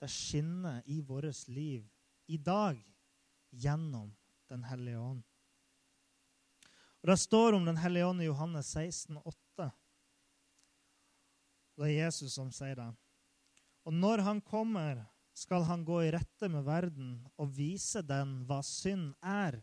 det 0.00 0.10
skinner 0.12 0.82
i 0.86 1.00
vårt 1.00 1.48
liv 1.48 1.86
i 2.26 2.36
dag 2.36 2.82
gjennom 3.50 4.12
Den 4.50 4.64
hellige 4.64 4.98
ånd. 4.98 5.24
Og 7.02 7.10
Det 7.10 7.18
står 7.18 7.52
om 7.52 7.64
Den 7.64 7.76
hellige 7.76 8.06
ånd 8.06 8.22
i 8.22 8.28
Johannes 8.28 8.66
16, 8.66 9.16
8. 9.16 9.70
Det 11.76 11.84
er 11.84 12.04
Jesus 12.06 12.32
som 12.34 12.50
sier 12.52 12.74
det. 12.74 12.88
Og 13.86 13.94
når 13.94 14.24
han 14.26 14.40
kommer 14.40 15.04
skal 15.36 15.66
han 15.68 15.84
gå 15.84 16.00
i 16.06 16.12
rette 16.14 16.48
med 16.48 16.64
verden 16.64 17.18
og 17.36 17.52
vise 17.58 18.00
den 18.06 18.38
hva 18.48 18.62
synd 18.64 19.12
er, 19.20 19.58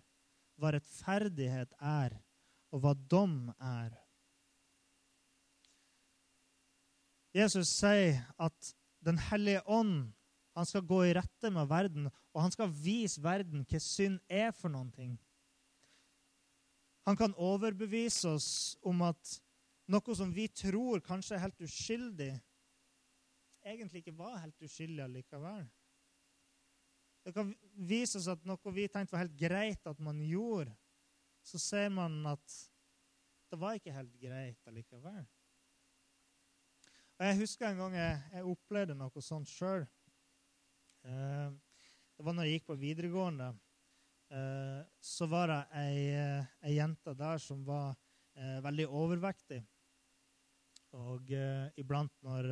hva 0.61 0.73
rettferdighet 0.75 1.73
er, 1.81 2.19
og 2.73 2.83
hva 2.83 2.93
dom 3.09 3.49
er. 3.57 3.95
Jesus 7.33 7.73
sier 7.73 8.21
at 8.37 8.73
Den 9.03 9.17
hellige 9.19 9.59
ånd 9.67 10.13
han 10.55 10.67
skal 10.69 10.85
gå 10.87 11.01
i 11.03 11.13
rette 11.17 11.49
med 11.51 11.67
verden, 11.67 12.05
og 12.31 12.39
han 12.39 12.53
skal 12.53 12.69
vise 12.71 13.19
verden 13.19 13.65
hva 13.67 13.81
synd 13.83 14.21
er 14.31 14.53
for 14.55 14.71
noen 14.71 14.93
ting. 14.95 15.17
Han 17.03 17.17
kan 17.19 17.35
overbevise 17.35 18.31
oss 18.37 18.49
om 18.79 19.01
at 19.03 19.33
noe 19.91 20.15
som 20.15 20.31
vi 20.31 20.45
tror 20.47 21.03
kanskje 21.03 21.35
er 21.35 21.43
helt 21.43 21.65
uskyldig, 21.65 22.31
egentlig 23.63 24.03
ikke 24.03 24.17
var 24.17 24.41
helt 24.41 24.65
uskyldig 24.65 25.03
allikevel. 25.03 25.65
Det 27.23 27.31
kan 27.35 27.53
vise 27.87 28.19
oss 28.19 28.27
at 28.31 28.43
noe 28.47 28.75
vi 28.75 28.89
tenkte 28.91 29.15
var 29.15 29.23
helt 29.23 29.39
greit 29.39 29.87
at 29.87 29.99
man 30.03 30.19
gjorde, 30.27 30.73
så 31.43 31.59
ser 31.59 31.89
man 31.93 32.19
at 32.27 32.57
det 33.51 33.59
var 33.61 33.77
ikke 33.77 33.95
helt 33.95 34.13
greit 34.19 34.67
allikevel. 34.67 35.23
Og 37.19 37.25
Jeg 37.27 37.37
husker 37.39 37.69
en 37.69 37.77
gang 37.79 37.95
jeg, 37.95 38.21
jeg 38.33 38.49
opplevde 38.51 38.95
noe 38.97 39.21
sånt 39.23 39.47
sjøl. 39.47 39.85
Eh, 41.05 41.51
det 42.17 42.25
var 42.25 42.35
når 42.35 42.47
jeg 42.47 42.57
gikk 42.57 42.71
på 42.71 42.79
videregående. 42.81 43.51
Eh, 44.33 44.81
så 44.97 45.27
var 45.29 45.51
det 45.51 45.59
ei, 45.79 45.99
eh, 46.17 46.49
ei 46.65 46.73
jente 46.79 47.13
der 47.15 47.39
som 47.43 47.63
var 47.67 47.93
veldig 48.33 48.87
overvektig. 48.89 49.59
Og 50.97 51.29
iblant 51.77 52.15
når 52.25 52.47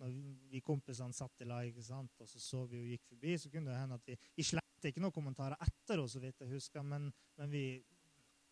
når 0.00 0.16
vi 0.50 0.62
kompisene 0.64 1.14
satt 1.16 1.42
i 1.44 1.48
lag 1.48 1.76
og 1.76 1.84
så 1.84 2.40
så 2.40 2.64
vi 2.68 2.80
og 2.80 2.90
gikk 2.94 3.06
forbi, 3.12 3.36
så 3.38 3.50
kunne 3.52 3.70
det 3.70 3.80
hende 3.80 3.98
at 4.00 4.06
vi 4.08 4.16
Vi 4.36 4.46
slette 4.48 4.88
ikke 4.88 5.02
noen 5.04 5.14
kommentarer 5.14 5.60
etter 5.60 6.00
oss, 6.00 6.14
så 6.16 6.22
vidt 6.22 6.40
jeg 6.40 6.54
husker, 6.54 6.82
men, 6.82 7.10
men 7.36 7.52
vi 7.52 7.64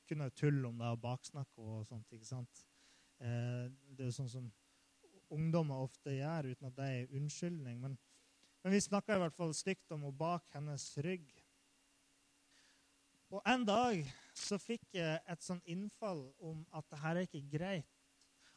kunne 0.09 0.29
jo 0.29 0.37
tulle 0.37 0.69
om 0.69 0.79
det 0.79 0.93
og 0.93 1.01
baksnakke 1.01 1.65
og 1.65 1.87
sånt. 1.89 2.13
ikke 2.13 2.29
sant? 2.29 2.65
Eh, 3.21 3.67
det 3.69 4.05
er 4.05 4.11
jo 4.11 4.19
sånn 4.21 4.33
som 4.33 4.53
ungdommer 5.35 5.85
ofte 5.85 6.15
gjør, 6.15 6.53
uten 6.53 6.71
at 6.71 6.77
det 6.79 6.89
er 6.89 7.17
unnskyldning. 7.17 7.81
Men, 7.83 7.99
men 8.65 8.75
vi 8.75 8.85
snakka 8.85 9.17
i 9.17 9.23
hvert 9.25 9.37
fall 9.37 9.55
stygt 9.57 9.93
om 9.97 10.07
henne 10.09 10.17
bak 10.21 10.49
hennes 10.55 10.87
rygg. 11.05 11.29
Og 13.29 13.43
en 13.49 13.65
dag 13.69 14.05
så 14.37 14.57
fikk 14.61 14.87
jeg 14.97 15.21
et 15.29 15.45
sånn 15.45 15.61
innfall 15.69 16.31
om 16.41 16.63
at 16.77 16.87
det 16.89 17.01
her 17.03 17.19
er 17.19 17.29
ikke 17.29 17.45
greit. 17.59 17.98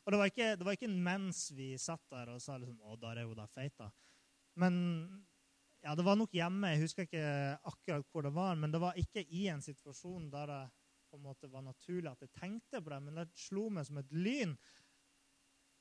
Og 0.01 0.13
det 0.13 0.19
var, 0.19 0.31
ikke, 0.31 0.53
det 0.57 0.65
var 0.65 0.77
ikke 0.77 0.89
mens 0.89 1.43
vi 1.53 1.73
satt 1.77 2.01
der 2.09 2.31
og 2.33 2.41
sa 2.41 2.55
liksom, 2.57 2.79
å, 2.81 2.97
der 2.99 3.21
er 3.21 3.27
hun 3.29 3.37
da 3.37 3.45
feita. 3.49 3.91
Men 4.59 4.75
ja, 5.81 5.93
det 5.97 6.05
var 6.05 6.17
nok 6.17 6.33
hjemme. 6.33 6.73
Jeg 6.73 6.83
husker 6.83 7.07
ikke 7.07 7.25
akkurat 7.69 8.07
hvor 8.09 8.25
det 8.25 8.33
var. 8.33 8.57
Men 8.57 8.73
det 8.73 8.81
var 8.81 8.97
ikke 8.97 9.23
i 9.29 9.47
en 9.53 9.61
situasjon 9.61 10.29
der 10.33 10.49
det 10.49 10.61
på 11.11 11.19
en 11.19 11.25
måte 11.25 11.49
var 11.51 11.65
naturlig 11.65 12.07
at 12.07 12.21
jeg 12.23 12.33
tenkte 12.39 12.81
på 12.81 12.93
det. 12.93 13.01
Men 13.05 13.19
det 13.19 13.27
slo 13.37 13.67
meg 13.73 13.85
som 13.87 13.99
et 14.01 14.13
lyn 14.15 14.55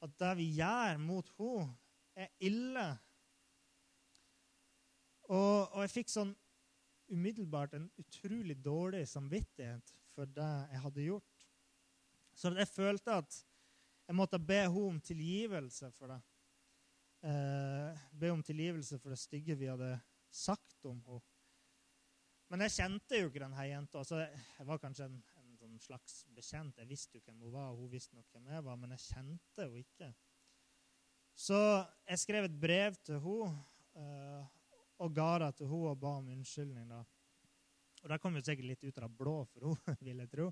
at 0.01 0.17
det 0.21 0.35
vi 0.39 0.49
gjør 0.57 1.01
mot 1.01 1.33
henne, 1.39 1.77
er 2.21 2.29
ille. 2.45 2.87
Og, 5.31 5.71
og 5.71 5.85
jeg 5.85 5.93
fikk 5.95 6.11
sånn 6.11 6.33
umiddelbart 7.11 7.77
en 7.77 7.87
utrolig 8.01 8.57
dårlig 8.65 9.05
samvittighet 9.09 9.93
for 10.15 10.29
det 10.35 10.51
jeg 10.73 10.83
hadde 10.85 11.07
gjort. 11.07 11.47
Så 12.35 12.53
jeg 12.57 12.69
følte 12.71 13.21
at 13.23 13.39
jeg 14.11 14.19
måtte 14.19 14.41
be 14.43 14.57
henne 14.65 14.87
om 14.91 14.97
tilgivelse 15.07 15.93
for 15.95 16.11
det. 16.11 16.17
Eh, 17.31 18.01
be 18.19 18.33
om 18.35 18.41
tilgivelse 18.43 18.99
for 18.99 19.15
det 19.15 19.21
stygge 19.23 19.55
vi 19.55 19.69
hadde 19.71 19.93
sagt 20.35 20.89
om 20.91 20.99
henne. 21.07 21.23
Men 22.51 22.65
jeg 22.67 22.75
kjente 22.81 23.21
jo 23.21 23.29
ikke 23.31 23.45
denne 23.45 23.69
jenta. 23.69 24.01
Altså, 24.01 24.19
jeg 24.25 24.67
var 24.67 24.83
kanskje 24.83 25.07
en, 25.07 25.21
en 25.39 25.55
sånn 25.61 25.79
slags 25.79 26.19
bekjent. 26.35 26.83
Jeg 26.83 26.91
visste 26.91 27.21
jo 27.21 27.23
hvem 27.23 27.45
hun 27.45 27.55
var, 27.55 27.71
og 27.71 27.85
hun 27.85 27.93
visste 27.93 28.19
nok 28.19 28.27
hvem 28.35 28.51
jeg 28.51 28.67
var, 28.67 28.83
men 28.83 28.97
jeg 28.97 29.05
kjente 29.05 29.63
henne 29.63 29.85
ikke. 29.85 30.13
Så 31.47 31.63
jeg 32.11 32.25
skrev 32.27 32.51
et 32.51 32.61
brev 32.67 32.99
til 33.07 33.23
henne 33.23 33.53
eh, 33.95 34.55
og 35.01 35.15
ga 35.15 35.33
det 35.45 35.55
til 35.61 35.71
henne 35.71 35.95
og 35.95 36.03
ba 36.03 36.17
om 36.19 36.35
unnskyldning. 36.35 36.91
da. 36.91 37.05
Og 38.03 38.11
det 38.11 38.19
kom 38.25 38.35
jo 38.35 38.43
sikkert 38.43 38.73
litt 38.73 38.83
ut 38.83 38.99
av 38.99 39.07
det 39.07 39.19
blå 39.23 39.37
for 39.53 39.71
henne, 39.71 40.01
vil 40.09 40.25
jeg 40.25 40.35
tro. 40.35 40.51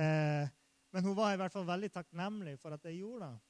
Eh, 0.00 0.56
men 0.96 1.04
hun 1.04 1.12
var 1.12 1.34
i 1.34 1.36
hvert 1.36 1.52
fall 1.52 1.66
veldig 1.68 1.90
takknemlig 1.92 2.54
for 2.56 2.72
at 2.72 2.84
jeg 2.88 3.02
gjorde 3.02 3.26
det. 3.28 3.40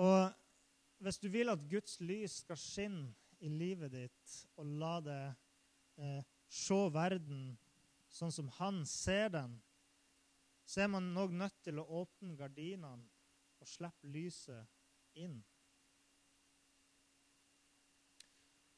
Og 0.00 0.30
hvis 1.04 1.18
du 1.20 1.26
vil 1.28 1.52
at 1.52 1.66
Guds 1.68 1.98
lys 2.00 2.38
skal 2.40 2.56
skinne 2.56 3.10
i 3.44 3.50
livet 3.52 3.92
ditt, 3.92 4.36
og 4.56 4.72
la 4.80 4.94
det 5.04 5.18
eh, 6.00 6.24
se 6.48 6.78
verden 6.96 7.42
sånn 8.08 8.32
som 8.32 8.48
han 8.56 8.80
ser 8.88 9.28
den, 9.36 9.60
så 10.64 10.86
er 10.86 10.90
man 10.96 11.12
nok 11.12 11.36
nødt 11.36 11.60
til 11.60 11.82
å 11.84 11.86
åpne 12.00 12.32
gardinene 12.40 13.04
og 13.60 13.68
slippe 13.68 14.08
lyset 14.08 15.20
inn. 15.20 15.36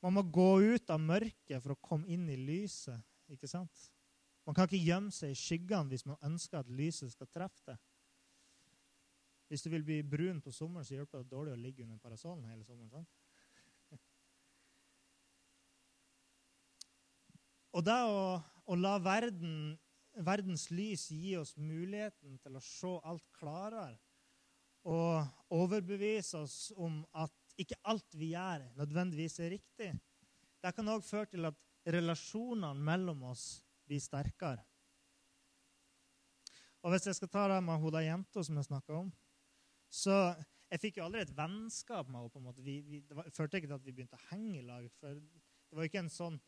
Man 0.02 0.18
må 0.18 0.26
gå 0.26 0.50
ut 0.74 0.90
av 0.90 0.98
mørket 0.98 1.62
for 1.62 1.76
å 1.76 1.82
komme 1.86 2.10
inn 2.10 2.26
i 2.34 2.40
lyset. 2.50 2.98
ikke 3.30 3.46
sant? 3.46 3.91
Man 4.46 4.54
kan 4.56 4.66
ikke 4.66 4.84
gjemme 4.84 5.10
seg 5.14 5.30
i 5.32 5.38
skyggene 5.38 5.88
hvis 5.92 6.06
man 6.08 6.18
ønsker 6.26 6.58
at 6.58 6.70
lyset 6.70 7.12
skal 7.14 7.28
treffe 7.30 7.62
det. 7.68 7.78
Hvis 9.52 9.62
du 9.62 9.68
vil 9.70 9.84
bli 9.84 10.02
brun 10.02 10.40
på 10.42 10.50
sommeren, 10.54 10.84
så 10.84 10.94
hjelper 10.96 11.18
det 11.22 11.30
dårlig 11.30 11.52
å 11.52 11.60
ligge 11.60 11.84
under 11.84 11.98
parasollen 12.02 12.48
hele 12.48 12.64
sommeren. 12.64 12.90
sant? 12.90 13.10
Og 17.76 17.84
det 17.84 18.00
å, 18.08 18.40
å 18.40 18.74
la 18.80 18.98
verden, 19.04 19.78
verdens 20.16 20.70
lys 20.72 21.10
gi 21.12 21.36
oss 21.36 21.56
muligheten 21.60 22.38
til 22.40 22.56
å 22.56 22.64
se 22.64 22.94
alt 23.04 23.28
klarere 23.36 24.00
og 24.82 25.22
overbevise 25.54 26.38
oss 26.42 26.72
om 26.74 27.04
at 27.14 27.32
ikke 27.60 27.76
alt 27.92 28.16
vi 28.18 28.32
gjør, 28.32 28.64
nødvendigvis 28.80 29.38
er 29.44 29.52
riktig. 29.54 29.92
Det 30.62 30.72
kan 30.74 30.88
òg 30.90 31.04
føre 31.06 31.28
til 31.30 31.46
at 31.46 31.58
relasjonene 31.92 32.80
mellom 32.80 33.22
oss 33.30 33.44
blir 33.92 34.00
sterkere. 34.00 34.64
Og 36.82 36.90
Hvis 36.90 37.06
jeg 37.06 37.14
skal 37.14 37.30
ta 37.30 37.44
det 37.52 37.60
med 37.62 37.78
hun 37.78 38.00
jenta 38.02 38.42
som 38.42 38.56
jeg 38.56 38.70
snakka 38.70 39.04
om 39.04 39.12
så 39.92 40.34
Jeg 40.72 40.80
fikk 40.80 40.96
jo 40.96 41.04
aldri 41.04 41.20
et 41.20 41.36
vennskap 41.36 42.08
med 42.08 42.16
henne. 42.16 42.30
på 42.30 42.38
en 42.38 42.44
måte. 42.44 42.62
Vi, 42.64 42.80
vi, 42.80 43.00
det 43.00 43.16
var, 43.16 43.26
jeg 43.28 43.44
ikke 43.44 43.66
til 43.66 43.74
at 43.74 43.84
vi 43.84 43.92
begynte 43.92 44.16
å 44.16 44.28
henge 44.30 44.58
i 44.58 44.62
lag. 44.64 44.86
for 44.98 45.12
det 45.12 45.76
var 45.76 45.84
ikke 45.84 45.98
en 45.98 46.08
sånn, 46.08 46.40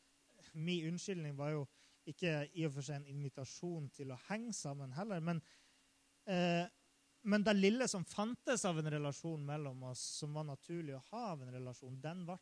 Min 0.54 0.88
unnskyldning 0.88 1.36
var 1.36 1.50
jo 1.50 1.66
ikke 2.06 2.48
i 2.54 2.64
og 2.64 2.72
for 2.72 2.82
seg 2.82 2.96
en 2.96 3.06
invitasjon 3.06 3.90
til 3.90 4.12
å 4.12 4.18
henge 4.28 4.52
sammen 4.52 4.92
heller. 4.92 5.20
Men 5.20 5.42
eh, 6.26 6.64
men 7.24 7.44
det 7.44 7.54
lille 7.56 7.88
som 7.88 8.04
fantes 8.04 8.64
av 8.64 8.78
en 8.78 8.90
relasjon 8.90 9.44
mellom 9.46 9.82
oss, 9.88 10.00
som 10.18 10.34
var 10.36 10.44
naturlig 10.44 10.92
å 10.96 11.04
ha 11.10 11.30
av 11.32 11.42
en 11.42 11.54
relasjon, 11.54 12.00
den 12.00 12.26
ble 12.28 12.36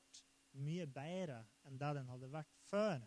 mye 0.59 0.87
bedre 0.91 1.45
enn 1.67 1.79
det 1.79 1.91
den 1.99 2.09
hadde 2.11 2.31
vært 2.33 2.57
før. 2.67 3.05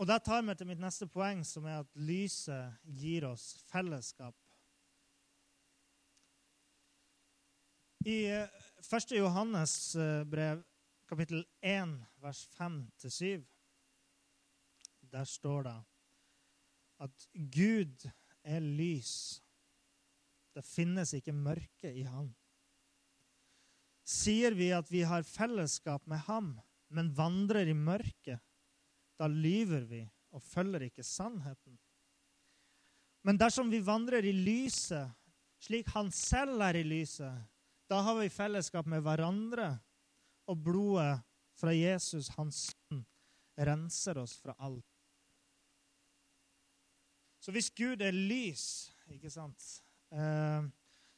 Og 0.00 0.06
Det 0.08 0.16
tar 0.24 0.40
meg 0.40 0.56
til 0.56 0.70
mitt 0.70 0.80
neste 0.80 1.04
poeng, 1.10 1.42
som 1.44 1.66
er 1.68 1.82
at 1.82 1.98
lyset 2.00 2.78
gir 2.88 3.26
oss 3.28 3.50
fellesskap. 3.68 4.32
I 8.08 8.16
1. 8.32 8.48
Eh, 8.80 9.18
Johannes 9.18 9.74
eh, 10.00 10.22
brev, 10.24 10.62
kapittel 11.04 11.44
1, 11.60 11.92
vers 12.24 12.40
5-7, 12.56 13.44
der 15.12 15.28
står 15.28 15.68
det 15.68 15.76
at 17.04 17.28
Gud 17.52 18.08
er 18.40 18.64
lys 18.64 19.42
det 20.56 20.66
finnes 20.66 21.12
ikke 21.14 21.34
mørke 21.34 21.92
i 21.94 22.02
ham. 22.04 22.30
Sier 24.06 24.56
vi 24.58 24.70
at 24.74 24.88
vi 24.90 25.04
har 25.06 25.26
fellesskap 25.26 26.06
med 26.10 26.24
ham, 26.26 26.56
men 26.90 27.12
vandrer 27.14 27.70
i 27.70 27.76
mørket, 27.76 28.42
da 29.20 29.28
lyver 29.28 29.84
vi 29.88 30.00
og 30.32 30.42
følger 30.42 30.86
ikke 30.86 31.04
sannheten. 31.04 31.76
Men 33.26 33.36
dersom 33.40 33.68
vi 33.72 33.82
vandrer 33.84 34.24
i 34.24 34.32
lyset, 34.32 35.12
slik 35.60 35.90
han 35.92 36.08
selv 36.14 36.62
er 36.64 36.80
i 36.80 36.86
lyset, 36.86 37.42
da 37.90 38.00
har 38.06 38.16
vi 38.20 38.30
fellesskap 38.32 38.88
med 38.88 39.02
hverandre, 39.04 39.74
og 40.48 40.62
blodet 40.64 41.20
fra 41.58 41.74
Jesus, 41.76 42.30
hans 42.38 42.70
sønn, 42.70 43.04
renser 43.60 44.18
oss 44.18 44.38
fra 44.40 44.54
alt. 44.58 44.86
Så 47.40 47.52
hvis 47.52 47.68
Gud 47.76 48.00
er 48.02 48.16
lys, 48.16 48.88
ikke 49.12 49.30
sant 49.30 49.62
Eh, 50.10 50.62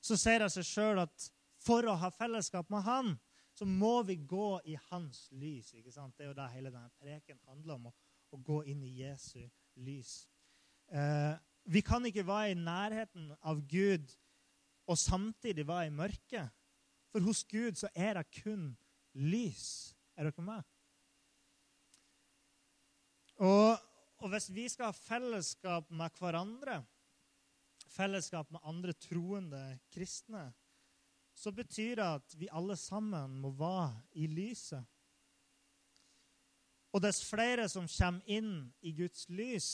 så 0.05 0.19
sier 0.21 0.43
det 0.43 0.51
seg 0.53 0.67
sjøl 0.69 1.03
at 1.03 1.29
for 1.63 1.87
å 1.89 1.97
ha 1.97 2.11
fellesskap 2.13 2.71
med 2.73 2.85
Han, 2.85 3.13
så 3.55 3.69
må 3.69 4.01
vi 4.09 4.17
gå 4.17 4.57
i 4.69 4.77
Hans 4.91 5.27
lys. 5.37 5.73
ikke 5.75 5.93
sant? 5.93 6.17
Det 6.17 6.27
er 6.27 6.33
jo 6.33 6.39
det 6.39 6.49
hele 6.55 6.73
denne 6.73 6.91
preken 7.01 7.39
handler 7.49 7.77
om, 7.79 7.91
å 8.33 8.41
gå 8.41 8.63
inn 8.73 8.83
i 8.85 8.95
Jesu 9.03 9.41
lys. 9.85 10.27
Eh, 10.93 11.35
vi 11.65 11.83
kan 11.85 12.05
ikke 12.09 12.27
være 12.27 12.53
i 12.53 12.59
nærheten 12.59 13.31
av 13.41 13.63
Gud 13.71 14.11
og 14.91 14.99
samtidig 14.99 15.67
være 15.69 15.89
i 15.89 15.95
mørket. 15.95 16.51
For 17.13 17.25
hos 17.25 17.45
Gud 17.45 17.77
så 17.79 17.91
er 17.95 18.17
det 18.19 18.43
kun 18.43 18.73
lys. 19.15 19.93
Er 20.17 20.29
dere 20.29 20.45
med? 20.45 20.65
Og, 23.43 23.77
og 24.23 24.33
hvis 24.33 24.49
vi 24.55 24.67
skal 24.71 24.91
ha 24.91 24.97
fellesskap 24.97 25.91
med 25.91 26.19
hverandre, 26.19 26.83
fellesskap 27.93 28.51
med 28.53 28.65
andre 28.69 28.95
troende 28.97 29.63
kristne, 29.93 30.51
så 31.35 31.53
betyr 31.53 31.97
det 31.97 32.09
at 32.21 32.35
vi 32.39 32.51
alle 32.53 32.77
sammen 32.77 33.39
må 33.41 33.53
være 33.57 34.03
i 34.21 34.29
lyset. 34.29 34.85
Og 36.93 37.01
dess 37.01 37.23
flere 37.25 37.69
som 37.73 37.89
kommer 37.89 38.27
inn 38.29 38.67
i 38.85 38.93
Guds 38.93 39.25
lys, 39.33 39.69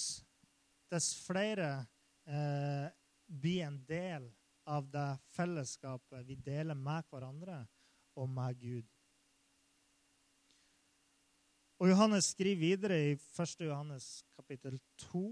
dess 0.91 1.11
flere 1.27 1.71
eh, 2.29 2.87
blir 3.27 3.65
en 3.67 3.81
del 3.89 4.29
av 4.69 4.87
det 4.93 5.09
fellesskapet 5.35 6.27
vi 6.29 6.37
deler 6.39 6.79
med 6.79 7.09
hverandre 7.11 7.65
og 8.19 8.31
med 8.31 8.61
Gud. 8.61 8.87
Og 11.79 11.91
Johannes 11.91 12.33
skriver 12.35 12.61
videre 12.61 12.99
i 12.99 13.11
1. 13.15 13.67
Johannes 13.67 14.07
kapittel 14.35 14.79
2, 15.11 15.25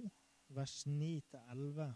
vers 0.55 0.75
9-11. 0.87 1.89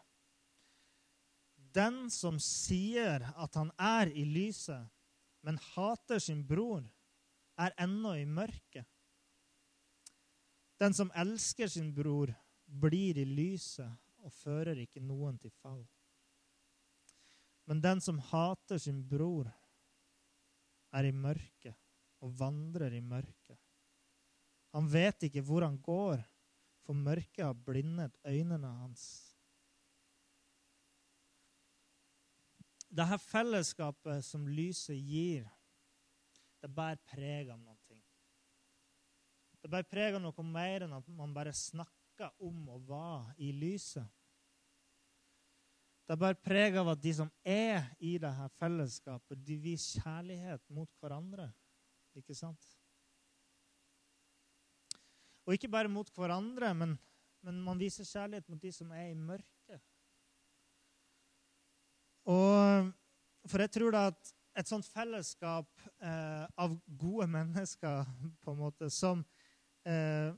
Den 1.70 2.00
som 2.10 2.38
sier 2.42 3.22
at 3.38 3.58
han 3.58 3.70
er 3.78 4.10
i 4.10 4.24
lyset, 4.26 4.90
men 5.46 5.60
hater 5.74 6.18
sin 6.18 6.42
bror, 6.46 6.82
er 7.60 7.74
ennå 7.78 8.16
i 8.18 8.26
mørket. 8.26 8.88
Den 10.80 10.94
som 10.96 11.10
elsker 11.12 11.68
sin 11.68 11.92
bror, 11.94 12.32
blir 12.64 13.18
i 13.18 13.24
lyset 13.26 13.90
og 14.24 14.32
fører 14.32 14.78
ikke 14.78 15.02
noen 15.02 15.36
til 15.40 15.52
fall. 15.60 15.82
Men 17.68 17.82
den 17.82 18.00
som 18.02 18.20
hater 18.30 18.78
sin 18.80 19.02
bror, 19.06 19.50
er 20.90 21.06
i 21.06 21.14
mørket 21.14 21.76
og 22.24 22.32
vandrer 22.38 22.94
i 22.96 23.02
mørket. 23.02 23.58
Han 24.74 24.88
vet 24.90 25.26
ikke 25.28 25.42
hvor 25.46 25.66
han 25.66 25.78
går, 25.82 26.22
for 26.86 26.96
mørket 26.96 27.44
har 27.44 27.58
blindet 27.66 28.16
øynene 28.26 28.70
hans. 28.80 29.04
Dette 32.90 33.20
fellesskapet 33.22 34.24
som 34.26 34.48
lyset 34.50 34.98
gir, 34.98 35.44
det 36.60 36.72
bærer 36.74 36.98
preg 37.12 37.52
av 37.52 37.60
noe. 37.60 37.79
Det 39.60 39.68
bærer 39.68 39.88
preg 39.88 40.16
av 40.16 40.24
noe 40.24 40.46
mer 40.46 40.86
enn 40.86 40.96
at 40.96 41.08
man 41.12 41.34
bare 41.36 41.52
snakker 41.56 42.32
om 42.44 42.68
å 42.72 42.78
være 42.88 43.36
i 43.44 43.50
lyset. 43.56 44.08
Det 46.10 46.16
bærer 46.18 46.40
preg 46.42 46.76
av 46.80 46.88
at 46.90 47.02
de 47.02 47.12
som 47.14 47.28
er 47.46 47.84
i 48.02 48.16
dette 48.18 48.48
fellesskapet, 48.58 49.44
de 49.46 49.58
viser 49.62 50.02
kjærlighet 50.02 50.64
mot 50.74 50.90
hverandre. 50.98 51.46
Ikke 52.18 52.34
sant? 52.34 52.64
Og 55.46 55.54
ikke 55.54 55.70
bare 55.70 55.92
mot 55.92 56.10
hverandre, 56.16 56.72
men, 56.74 56.96
men 57.46 57.62
man 57.62 57.78
viser 57.78 58.08
kjærlighet 58.08 58.48
mot 58.50 58.60
de 58.62 58.72
som 58.74 58.90
er 58.96 59.12
i 59.12 59.16
mørket. 59.18 59.80
Og, 62.30 62.90
for 63.46 63.62
jeg 63.62 63.72
tror 63.76 63.94
da 63.94 64.04
at 64.10 64.34
et 64.60 64.68
sånt 64.68 64.86
fellesskap 64.90 65.68
eh, 66.02 66.44
av 66.58 66.74
gode 67.00 67.28
mennesker 67.30 68.02
på 68.42 68.52
en 68.52 68.60
måte, 68.60 68.90
som, 68.92 69.22
eh, 69.88 70.32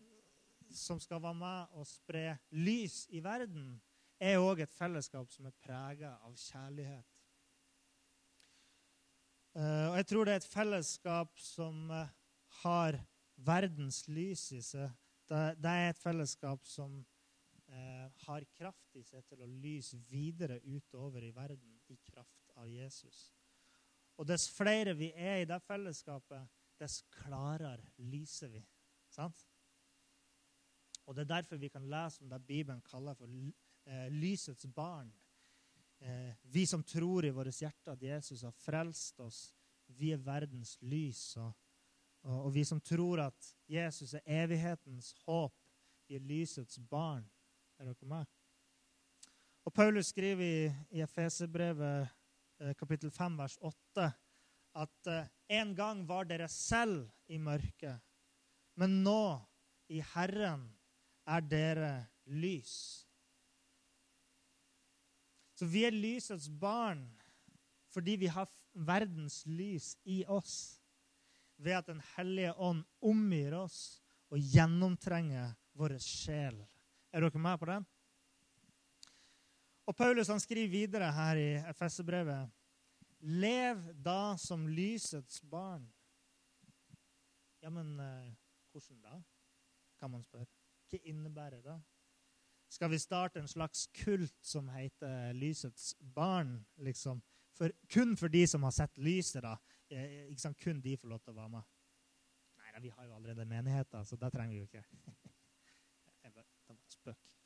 som 0.73 1.01
skal 1.01 1.23
være 1.23 1.39
med 1.39 1.79
og 1.79 1.87
spre 1.87 2.37
lys 2.51 3.07
i 3.11 3.23
verden, 3.25 3.81
er 4.23 4.39
òg 4.39 4.63
et 4.63 4.75
fellesskap 4.75 5.31
som 5.33 5.49
er 5.49 5.57
prega 5.65 6.15
av 6.23 6.37
kjærlighet. 6.39 7.09
Eh, 9.59 9.87
og 9.91 9.97
jeg 9.99 10.09
tror 10.09 10.25
det 10.25 10.35
er 10.35 10.41
et 10.41 10.53
fellesskap 10.53 11.41
som 11.43 11.91
eh, 11.93 12.13
har 12.63 12.99
verdens 13.37 14.07
lys 14.09 14.47
i 14.57 14.63
seg. 14.65 14.95
Det, 15.29 15.43
det 15.61 15.73
er 15.73 15.91
et 15.91 16.01
fellesskap 16.01 16.65
som 16.69 17.01
eh, 17.69 18.07
har 18.27 18.49
kraft 18.57 18.97
i 18.97 19.05
seg 19.05 19.27
til 19.29 19.43
å 19.45 19.51
lyse 19.51 19.99
videre 20.09 20.61
utover 20.65 21.25
i 21.27 21.35
verden 21.37 21.81
i 21.93 21.99
kraft 22.07 22.55
av 22.57 22.69
Jesus. 22.71 23.27
Og 24.17 24.29
dess 24.29 24.49
flere 24.53 24.95
vi 24.97 25.11
er 25.17 25.43
i 25.43 25.49
det 25.49 25.61
fellesskapet, 25.67 26.49
dess 26.81 27.03
klarere 27.23 27.93
lyser 27.99 28.53
vi. 28.53 28.63
Sant? 29.13 29.45
Og 31.07 31.15
Det 31.15 31.25
er 31.25 31.35
derfor 31.35 31.57
vi 31.57 31.69
kan 31.69 31.89
lese 31.91 32.23
om 32.23 32.31
det 32.31 32.47
Bibelen 32.47 32.81
kaller 32.83 33.15
for 33.15 33.27
eh, 33.27 34.09
lysets 34.13 34.67
barn. 34.75 35.13
Eh, 36.01 36.35
vi 36.43 36.67
som 36.67 36.83
tror 36.83 37.25
i 37.25 37.31
vårt 37.31 37.61
hjerte 37.61 37.93
at 37.93 38.03
Jesus 38.03 38.43
har 38.43 38.55
frelst 38.57 39.21
oss, 39.21 39.53
vi 39.87 40.13
er 40.13 40.23
verdens 40.23 40.79
lys. 40.81 41.37
og 41.37 41.53
Og, 42.23 42.55
vi 42.55 42.65
som 42.65 42.81
tror 42.81 43.21
at 43.21 43.55
Jesus 43.69 44.15
er 44.15 44.23
evighetens 44.45 45.13
håp, 45.27 45.55
vi 46.09 46.15
er 46.15 46.21
lysets 46.21 46.79
barn. 46.79 47.31
Er 47.79 47.85
dere 47.85 48.07
med? 48.07 48.27
Og 49.65 49.73
Paulus 49.73 50.07
skriver 50.07 50.45
i, 50.45 50.75
i 50.91 51.03
Efeserbrevet 51.03 52.09
eh, 52.61 52.75
kapittel 52.75 53.11
5, 53.11 53.39
vers 53.39 53.59
8, 53.61 54.13
at 54.75 55.09
en 55.49 55.75
gang 55.75 56.09
var 56.09 56.25
dere 56.25 56.49
selv 56.49 57.11
i 57.29 57.39
mørket, 57.39 58.01
men 58.79 59.03
nå, 59.05 59.41
i 59.93 60.01
Herren, 60.15 60.67
er 61.29 61.45
dere 61.45 61.93
lys. 62.27 63.05
Så 65.55 65.69
vi 65.71 65.85
er 65.87 65.95
lysets 65.95 66.49
barn 66.49 67.05
fordi 67.93 68.17
vi 68.23 68.31
har 68.33 68.49
verdens 68.73 69.43
lys 69.47 69.93
i 70.09 70.23
oss. 70.25 70.81
Ved 71.57 71.77
at 71.77 71.87
Den 71.87 72.01
hellige 72.17 72.55
ånd 72.57 72.85
omgir 73.05 73.55
oss 73.55 74.01
og 74.33 74.41
gjennomtrenger 74.41 75.53
vår 75.77 75.99
sjel. 76.01 76.57
Er 77.13 77.21
dere 77.21 77.43
med 77.45 77.61
på 77.61 77.69
den? 77.69 77.85
Og 79.87 79.97
Paulus 79.97 80.31
han 80.33 80.41
skriver 80.41 80.73
videre 80.73 81.11
her 81.13 81.37
i 81.37 81.49
FS-brevet. 81.75 82.49
Lev 83.21 83.83
da 84.03 84.35
som 84.41 84.65
lysets 84.67 85.43
barn. 85.47 85.85
Ja, 87.63 87.71
men 87.71 88.01
eh, 88.01 88.33
hvordan 88.73 89.03
da? 89.05 89.19
Kan 90.01 90.11
man 90.11 90.25
spørre. 90.25 90.49
Hva 90.91 90.99
innebærer 91.09 91.63
det? 91.65 91.77
Skal 92.73 92.91
vi 92.91 92.99
starte 92.99 93.41
en 93.41 93.49
slags 93.49 93.87
kult 94.05 94.39
som 94.41 94.69
heter 94.73 95.33
Lysets 95.37 95.95
barn? 96.15 96.67
liksom? 96.77 97.23
For, 97.55 97.71
kun 97.93 98.17
for 98.17 98.33
de 98.33 98.47
som 98.47 98.63
har 98.63 98.73
sett 98.73 98.99
lyset, 98.99 99.43
da. 99.45 99.57
Eh, 99.91 100.31
ikke 100.33 100.41
sant? 100.41 100.59
Kun 100.59 100.81
de 100.81 100.97
får 100.97 101.09
lov 101.09 101.21
til 101.21 101.35
å 101.35 101.37
være 101.37 101.53
med. 101.53 101.69
Nei 102.63 102.73
da, 102.73 102.81
vi 102.81 102.93
har 102.97 103.07
jo 103.07 103.15
allerede 103.15 103.45
menigheter, 103.45 104.05
så 104.09 104.17
det 104.17 104.33
trenger 104.33 104.55
vi 104.55 104.63
jo 104.63 104.69
ikke. 104.71 104.85
det 106.23 106.33
var 106.35 106.79
spøk. 106.97 107.37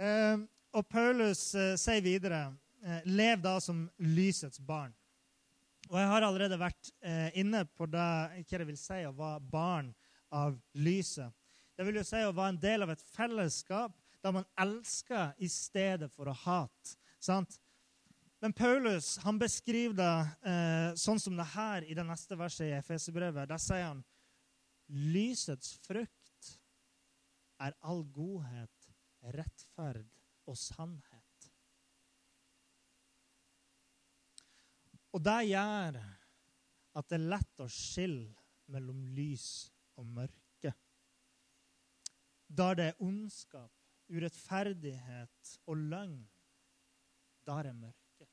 Eh, 0.00 0.38
og 0.76 0.86
Paulus 0.88 1.54
eh, 1.54 1.74
sier 1.80 2.04
videre 2.04 2.44
eh, 2.84 3.00
Lev 3.08 3.40
da 3.44 3.56
som 3.64 3.86
lysets 3.98 4.60
barn. 4.60 4.94
Og 5.90 5.98
jeg 5.98 6.06
har 6.06 6.22
allerede 6.22 6.58
vært 6.60 6.92
eh, 7.02 7.32
inne 7.42 7.64
på 7.74 7.88
det, 7.90 8.10
hva 8.46 8.58
det 8.62 8.66
vil 8.68 8.78
si 8.78 9.00
å 9.08 9.14
være 9.16 9.42
barn 9.50 9.88
av 10.30 10.54
lyset. 10.78 11.34
Det 11.74 11.86
vil 11.86 11.98
jo 11.98 12.04
si 12.06 12.20
å 12.22 12.34
være 12.36 12.54
en 12.54 12.60
del 12.62 12.86
av 12.86 12.92
et 12.94 13.02
fellesskap 13.10 13.96
der 14.22 14.36
man 14.36 14.46
elsker 14.60 15.34
i 15.42 15.48
stedet 15.50 16.10
for 16.14 16.30
å 16.30 16.36
hate. 16.44 16.94
Sant? 17.18 17.58
Men 18.40 18.54
Paulus 18.56 19.16
han 19.24 19.40
beskriver 19.40 19.96
det 19.98 20.52
eh, 20.52 20.94
sånn 21.00 21.18
som 21.20 21.34
det 21.36 21.48
her 21.56 21.84
i 21.84 21.96
det 21.96 22.06
neste 22.06 22.38
verset 22.38 22.68
i 22.68 22.76
Efeserbrevet. 22.78 23.50
Der 23.50 23.60
sier 23.60 23.90
han 23.90 24.04
lysets 24.90 25.74
frukt 25.84 26.54
er 27.60 27.74
all 27.84 28.04
godhet, 28.14 28.90
rettferd 29.34 30.06
og 30.48 30.56
sannhet. 30.56 31.09
Og 35.12 35.24
det 35.24 35.40
gjør 35.50 35.98
at 36.98 37.08
det 37.10 37.16
er 37.18 37.30
lett 37.32 37.62
å 37.62 37.68
skille 37.70 38.30
mellom 38.70 39.02
lys 39.16 39.48
og 39.98 40.06
mørke 40.06 40.40
der 42.50 42.74
det 42.74 42.84
er 42.84 43.02
ondskap, 43.02 43.70
urettferdighet 44.10 45.58
og 45.66 45.76
løgn, 45.76 46.28
der 47.46 47.70
er 47.70 47.72
mørke. 47.72 48.26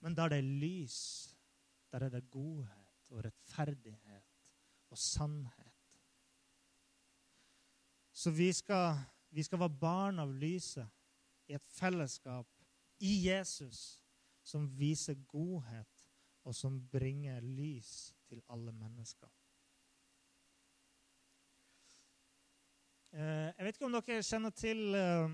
Men 0.00 0.16
der 0.16 0.28
det 0.28 0.38
er 0.38 0.52
lys, 0.62 0.98
der 1.92 2.06
er 2.06 2.08
det 2.08 2.30
godhet 2.30 3.10
og 3.10 3.24
rettferdighet 3.24 4.24
og 4.90 4.98
sannhet. 4.98 5.66
Så 8.12 8.30
vi 8.30 8.52
skal, 8.52 8.98
vi 9.30 9.42
skal 9.42 9.58
være 9.58 9.80
barn 9.80 10.18
av 10.18 10.30
lyset 10.30 10.86
i 11.48 11.56
et 11.58 11.66
fellesskap 11.66 12.46
i 13.00 13.26
Jesus 13.26 13.99
som 14.42 14.68
viser 14.76 15.18
godhet, 15.28 15.88
og 16.44 16.56
som 16.56 16.78
bringer 16.90 17.42
lys 17.44 18.14
til 18.28 18.40
alle 18.48 18.72
mennesker. 18.72 19.28
Eh, 23.10 23.50
jeg 23.56 23.66
vet 23.66 23.76
ikke 23.76 23.88
om 23.88 23.96
dere 23.96 24.22
kjenner 24.22 24.54
til 24.54 24.94
eh, 24.94 25.32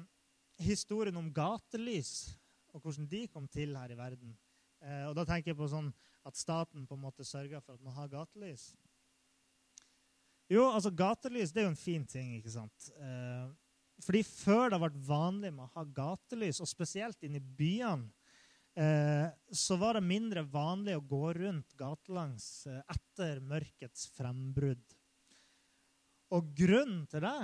historien 0.64 1.20
om 1.20 1.28
gatelys, 1.34 2.32
og 2.72 2.80
hvordan 2.80 3.08
de 3.10 3.26
kom 3.28 3.48
til 3.52 3.76
her 3.76 3.92
i 3.92 3.98
verden. 3.98 4.32
Eh, 4.80 5.04
og 5.08 5.14
Da 5.18 5.26
tenker 5.28 5.52
jeg 5.52 5.60
på 5.60 5.68
sånn 5.68 5.92
at 6.26 6.40
staten 6.40 6.86
på 6.88 6.96
en 6.96 7.04
måte 7.04 7.24
sørger 7.24 7.60
for 7.60 7.76
at 7.76 7.84
man 7.84 7.96
har 7.96 8.12
gatelys. 8.12 8.70
Jo, 10.48 10.68
altså 10.70 10.92
Gatelys 10.94 11.50
det 11.50 11.60
er 11.60 11.66
jo 11.66 11.72
en 11.72 11.78
fin 11.78 12.04
ting. 12.06 12.36
ikke 12.36 12.52
sant? 12.54 12.84
Fordi 14.06 14.20
Før 14.22 14.68
det 14.68 14.76
har 14.76 14.84
vært 14.84 15.00
vanlig 15.08 15.50
med 15.50 15.64
å 15.64 15.72
ha 15.74 15.82
gatelys, 15.84 16.60
og 16.62 16.70
spesielt 16.70 17.22
inne 17.26 17.40
i 17.40 17.48
byene, 17.58 18.12
så 18.76 19.76
var 19.80 19.96
det 19.96 20.02
mindre 20.04 20.42
vanlig 20.52 20.98
å 20.98 21.04
gå 21.08 21.30
rundt 21.38 21.70
gatelangs 21.80 22.66
etter 22.92 23.38
mørkets 23.40 24.02
frembrudd. 24.12 24.84
Og 26.36 26.50
grunnen 26.58 27.06
til 27.08 27.24
det 27.24 27.40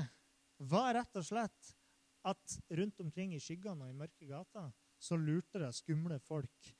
var 0.68 0.92
rett 0.98 1.16
og 1.16 1.24
slett 1.24 1.72
at 2.28 2.58
rundt 2.76 3.00
omkring 3.02 3.34
i 3.34 3.40
skyggene 3.42 3.86
og 3.86 3.90
i 3.90 3.98
mørke 3.98 4.28
gater 4.28 4.70
så 5.02 5.18
lurte 5.18 5.62
det 5.62 5.72
skumle 5.74 6.18
folk. 6.22 6.70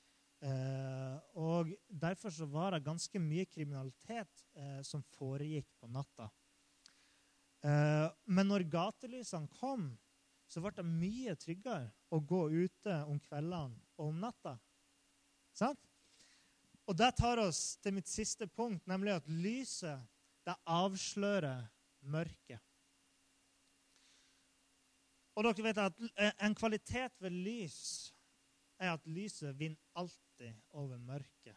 Eh, 0.42 1.16
og 1.38 1.70
Derfor 1.86 2.34
så 2.34 2.46
var 2.50 2.74
det 2.74 2.86
ganske 2.86 3.18
mye 3.22 3.46
kriminalitet 3.50 4.44
eh, 4.58 4.80
som 4.86 5.02
foregikk 5.16 5.68
på 5.80 5.90
natta. 5.90 6.28
Eh, 7.62 8.08
men 8.26 8.50
når 8.50 8.66
gatelysene 8.70 9.50
kom, 9.58 9.92
så 10.50 10.62
ble 10.62 10.74
det 10.76 10.86
mye 10.86 11.34
tryggere 11.40 11.92
å 12.12 12.20
gå 12.20 12.44
ute 12.50 12.98
om 13.08 13.20
kveldene 13.22 13.78
om 14.00 14.20
natta. 14.20 14.56
Sant? 15.56 15.80
Og 16.88 16.96
det 16.98 17.12
tar 17.16 17.40
oss 17.42 17.76
til 17.82 17.94
mitt 17.94 18.10
siste 18.10 18.48
punkt, 18.50 18.86
nemlig 18.90 19.14
at 19.14 19.28
lyset 19.30 20.02
det 20.46 20.56
avslører 20.66 21.68
mørket. 22.10 22.60
Og 25.32 25.46
dere 25.46 25.64
vet 25.64 25.78
at 25.80 26.00
eh, 26.20 26.32
En 26.44 26.54
kvalitet 26.54 27.14
ved 27.22 27.32
lys 27.32 28.12
er 28.82 28.92
at 28.92 29.06
lyset 29.06 29.54
vinner 29.56 29.80
alltid 29.96 30.52
over 30.76 30.98
mørket. 30.98 31.56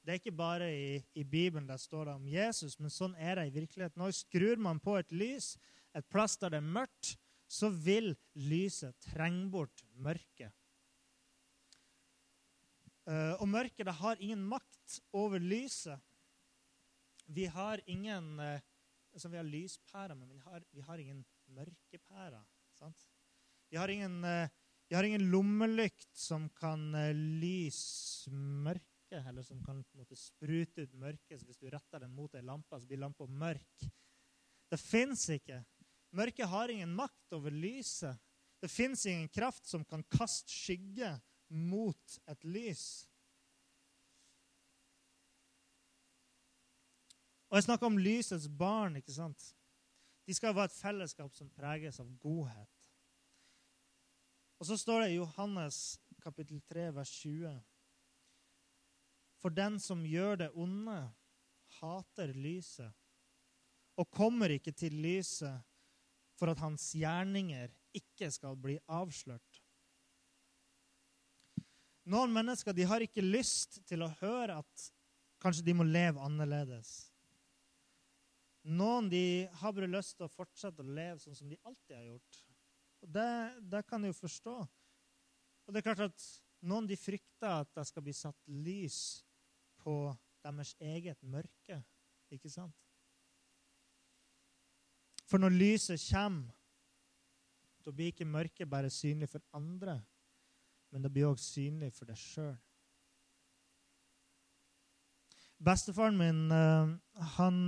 Det 0.00 0.12
er 0.12 0.18
ikke 0.18 0.34
bare 0.34 0.68
i, 0.74 1.00
i 1.14 1.24
Bibelen 1.24 1.68
der 1.68 1.76
står 1.76 2.08
det 2.08 2.14
om 2.14 2.26
Jesus, 2.28 2.78
men 2.80 2.92
sånn 2.92 3.14
er 3.20 3.36
det 3.38 3.48
i 3.48 3.54
virkeligheten. 3.54 4.00
Når 4.00 4.16
skrur 4.16 4.60
man 4.60 4.80
på 4.80 4.96
et 4.98 5.12
lys, 5.12 5.54
et 5.94 6.06
plass 6.10 6.38
der 6.40 6.54
det 6.54 6.60
er 6.60 6.72
mørkt, 6.76 7.14
så 7.50 7.68
vil 7.70 8.14
lyset 8.34 8.96
trenge 9.10 9.48
bort 9.52 9.84
mørket. 9.94 10.54
Uh, 13.08 13.34
og 13.40 13.48
mørket 13.48 13.86
det 13.88 13.96
har 14.00 14.20
ingen 14.20 14.42
makt 14.44 15.00
over 15.16 15.40
lyset. 15.40 15.98
Vi 17.30 17.46
har 17.50 17.80
ingen 17.86 18.36
uh, 18.38 18.58
altså 19.14 19.28
Vi 19.28 19.36
har 19.36 19.46
lyspærer, 19.46 20.14
men 20.14 20.28
vi 20.30 20.38
har, 20.38 20.62
vi 20.72 20.80
har 20.80 20.98
ingen 20.98 21.24
mørkepærer. 21.54 22.44
Sant? 22.78 23.06
Vi 23.70 23.78
har 23.78 23.88
ingen, 23.88 24.22
vi 24.22 24.94
eh, 24.94 24.96
har 24.96 25.06
ingen 25.06 25.28
lommelykt 25.30 26.10
som 26.16 26.48
kan 26.58 26.94
eh, 26.94 27.14
lyse 27.14 28.30
mørket, 28.30 29.26
eller 29.26 29.42
som 29.46 29.60
kan 29.64 29.82
på 29.84 29.94
en 29.94 30.02
måte, 30.02 30.18
sprute 30.18 30.86
ut 30.86 30.96
mørket. 30.98 31.40
Så 31.40 31.46
hvis 31.46 31.60
du 31.60 31.68
retter 31.70 32.02
den 32.02 32.14
mot 32.14 32.34
ei 32.34 32.42
lampe, 32.46 32.78
så 32.78 32.88
blir 32.88 33.02
lampa 33.02 33.26
mørk. 33.26 33.86
Det 34.70 34.78
fins 34.78 35.28
ikke. 35.34 35.62
Mørket 36.18 36.50
har 36.50 36.70
ingen 36.70 36.94
makt 36.94 37.34
over 37.38 37.54
lyset. 37.54 38.18
Det 38.60 38.70
fins 38.70 39.06
ingen 39.06 39.30
kraft 39.32 39.66
som 39.66 39.84
kan 39.88 40.02
kaste 40.10 40.50
skygge 40.52 41.14
mot 41.50 42.18
et 42.30 42.44
lys. 42.44 42.84
Og 47.50 47.56
Jeg 47.58 47.66
snakker 47.66 47.86
om 47.86 47.98
lysets 47.98 48.48
barn. 48.48 48.96
ikke 48.96 49.12
sant? 49.12 49.56
De 50.26 50.34
skal 50.34 50.54
være 50.54 50.70
et 50.70 50.78
fellesskap 50.78 51.34
som 51.34 51.50
preges 51.50 52.00
av 52.00 52.10
godhet. 52.22 52.90
Og 54.60 54.66
så 54.66 54.76
står 54.76 55.00
det 55.02 55.10
i 55.10 55.18
Johannes 55.18 55.98
kapittel 56.22 56.60
3, 56.68 56.90
vers 56.94 57.10
20. 57.10 57.56
For 59.40 59.48
den 59.48 59.80
som 59.80 60.04
gjør 60.04 60.36
det 60.44 60.50
onde, 60.54 60.98
hater 61.80 62.32
lyset 62.36 62.92
og 64.00 64.10
kommer 64.10 64.52
ikke 64.52 64.72
til 64.72 64.94
lyset 65.02 65.64
for 66.38 66.52
at 66.52 66.60
hans 66.62 66.92
gjerninger 66.96 67.72
ikke 67.96 68.30
skal 68.32 68.56
bli 68.56 68.78
avslørt. 68.88 69.49
Noen 72.08 72.32
mennesker 72.32 72.74
de 72.74 72.86
har 72.88 73.04
ikke 73.04 73.24
lyst 73.24 73.80
til 73.88 74.02
å 74.04 74.12
høre 74.20 74.60
at 74.62 74.90
kanskje 75.40 75.64
de 75.66 75.74
må 75.76 75.84
leve 75.86 76.22
annerledes. 76.24 77.10
Noen 78.68 79.08
de 79.08 79.48
har 79.60 79.72
bare 79.72 79.88
lyst 79.88 80.16
til 80.18 80.26
å 80.26 80.32
fortsette 80.32 80.84
å 80.84 80.94
leve 80.96 81.20
sånn 81.22 81.36
som 81.36 81.48
de 81.48 81.58
alltid 81.64 81.96
har 81.96 82.06
gjort. 82.10 82.40
Og 83.00 83.12
Det, 83.16 83.32
det 83.72 83.82
kan 83.88 84.04
jeg 84.04 84.12
jo 84.12 84.20
forstå. 84.20 84.56
Og 85.66 85.72
det 85.72 85.80
er 85.80 85.88
klart 85.88 86.06
at 86.10 86.28
Noen 86.60 86.84
de 86.84 86.96
frykter 87.00 87.48
at 87.48 87.70
det 87.72 87.86
skal 87.88 88.04
bli 88.04 88.12
satt 88.12 88.36
lys 88.52 89.22
på 89.80 89.94
deres 90.44 90.74
eget 90.76 91.22
mørke. 91.24 91.78
Ikke 92.28 92.50
sant? 92.52 92.76
For 95.30 95.40
når 95.40 95.54
lyset 95.56 96.02
kommer, 96.10 96.52
da 97.80 97.92
blir 97.94 98.10
ikke 98.12 98.28
mørket 98.28 98.68
bare 98.68 98.90
synlig 98.92 99.30
for 99.32 99.40
andre, 99.56 99.96
men 100.90 101.04
det 101.04 101.12
blir 101.14 101.28
også 101.28 101.56
synlig 101.56 101.92
for 101.94 102.10
deg 102.10 102.18
sjøl. 102.18 102.56
Bestefaren 105.60 106.16
min 106.16 106.46
eh, 106.54 106.92
han, 107.36 107.58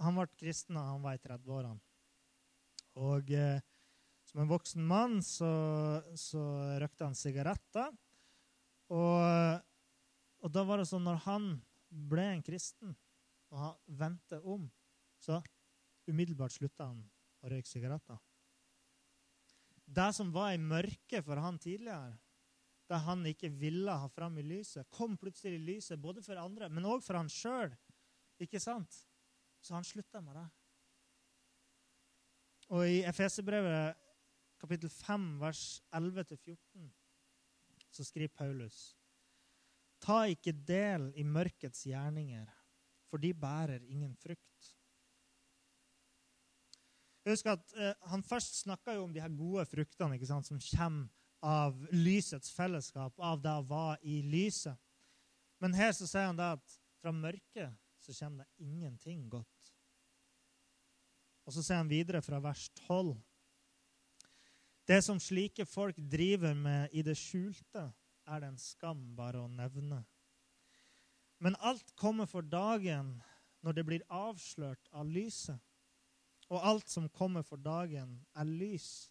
han 0.00 0.16
ble 0.18 0.28
kristen 0.40 0.78
da 0.78 0.86
han 0.88 1.02
var 1.04 1.18
i 1.18 1.22
30-årene. 1.22 1.80
Og 3.02 3.30
eh, 3.36 3.60
som 4.28 4.40
en 4.42 4.50
voksen 4.50 4.84
mann 4.88 5.18
så, 5.24 5.52
så 6.16 6.42
røkte 6.80 7.04
han 7.04 7.18
sigaretter. 7.18 7.92
Og, 8.92 9.60
og 10.40 10.52
da 10.52 10.64
var 10.68 10.80
det 10.80 10.88
sånn 10.88 11.04
når 11.04 11.22
han 11.26 11.48
ble 11.92 12.24
en 12.30 12.44
kristen, 12.44 12.94
og 13.52 13.58
han 13.60 13.98
vendte 14.00 14.40
om, 14.48 14.64
så 15.20 15.42
umiddelbart 16.08 16.54
slutta 16.56 16.88
han 16.88 17.02
å 17.44 17.52
røyke 17.52 17.68
sigaretter. 17.68 18.16
Det 19.84 20.08
som 20.16 20.32
var 20.32 20.54
i 20.54 20.60
mørket 20.60 21.24
for 21.26 21.40
han 21.44 21.58
tidligere, 21.60 22.16
det 22.92 23.00
han 23.06 23.24
ikke 23.28 23.48
ville 23.56 23.94
ha 24.02 24.08
fram 24.12 24.36
i 24.38 24.44
lyset, 24.44 24.88
kom 24.92 25.16
plutselig 25.20 25.56
i 25.56 25.64
lyset, 25.72 26.00
både 26.00 26.22
for 26.24 26.40
andre, 26.40 26.68
men 26.68 26.88
òg 26.88 27.00
for 27.04 27.16
han 27.18 27.30
sjøl. 27.32 27.72
Ikke 28.42 28.60
sant? 28.60 28.92
Så 29.62 29.76
han 29.76 29.86
slutta 29.86 30.20
med 30.20 30.36
det. 30.36 30.48
Og 32.72 32.88
i 32.88 33.02
Efeserbrevet 33.08 33.98
kapittel 34.62 34.90
5, 34.92 35.28
vers 35.42 35.62
11-14, 35.94 36.90
så 37.92 38.04
skriver 38.06 38.34
Paulus 38.36 38.82
Ta 40.02 40.24
ikke 40.30 40.54
del 40.66 41.10
i 41.18 41.22
mørkets 41.22 41.84
gjerninger, 41.86 42.48
for 43.06 43.22
de 43.22 43.30
bærer 43.34 43.84
ingen 43.86 44.14
frukt. 44.18 44.70
Husker 47.22 47.54
at 47.54 47.74
eh, 47.78 47.92
Han 48.10 48.24
først 48.26 48.64
snakka 48.64 48.96
om 48.98 49.12
de 49.14 49.22
her 49.22 49.30
gode 49.30 49.62
fruktene 49.70 50.16
ikke 50.18 50.26
sant, 50.26 50.48
som 50.48 50.58
kommer 50.58 51.06
av 51.42 51.78
lysets 51.90 52.52
fellesskap, 52.54 53.18
av 53.18 53.40
det 53.42 53.52
å 53.58 53.66
være 53.66 53.98
i 54.06 54.20
lyset. 54.22 54.78
Men 55.62 55.74
her 55.74 55.92
så 55.94 56.06
sier 56.06 56.28
han 56.30 56.38
da 56.38 56.52
at 56.56 56.78
fra 57.02 57.12
mørket 57.14 57.74
så 58.02 58.14
kommer 58.18 58.44
det 58.44 58.66
ingenting 58.66 59.26
godt. 59.30 59.72
Og 61.46 61.54
så 61.54 61.62
sier 61.62 61.82
han 61.82 61.90
videre 61.90 62.22
fra 62.22 62.38
vers 62.42 62.68
12. 62.86 63.16
Det 64.86 65.00
som 65.02 65.18
slike 65.22 65.66
folk 65.66 65.98
driver 66.10 66.54
med 66.58 66.94
i 66.94 67.02
det 67.06 67.16
skjulte, 67.18 67.88
er 68.26 68.42
det 68.42 68.52
en 68.52 68.58
skam 68.58 69.02
bare 69.18 69.42
å 69.42 69.50
nevne. 69.50 70.02
Men 71.42 71.58
alt 71.58 71.90
kommer 71.98 72.30
for 72.30 72.46
dagen 72.46 73.16
når 73.62 73.78
det 73.78 73.86
blir 73.86 74.06
avslørt 74.10 74.90
av 74.94 75.10
lyset 75.10 75.58
og 76.52 76.60
alt 76.68 76.90
som 76.92 77.08
kommer 77.08 77.44
for 77.46 77.56
dagen, 77.56 78.18
er 78.36 78.44
lys. 78.44 79.08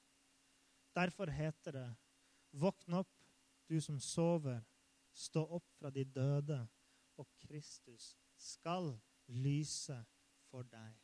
Derfor 0.93 1.31
heter 1.33 1.73
det, 1.73 1.87
våkn 2.51 2.93
opp, 2.93 3.11
du 3.67 3.81
som 3.81 3.99
sover, 3.99 4.61
stå 5.13 5.43
opp 5.57 5.67
fra 5.79 5.89
de 5.89 6.03
døde, 6.03 6.59
og 7.17 7.27
Kristus 7.39 8.15
skal 8.37 8.93
lyse 9.27 9.97
for 10.49 10.67
deg. 10.67 10.97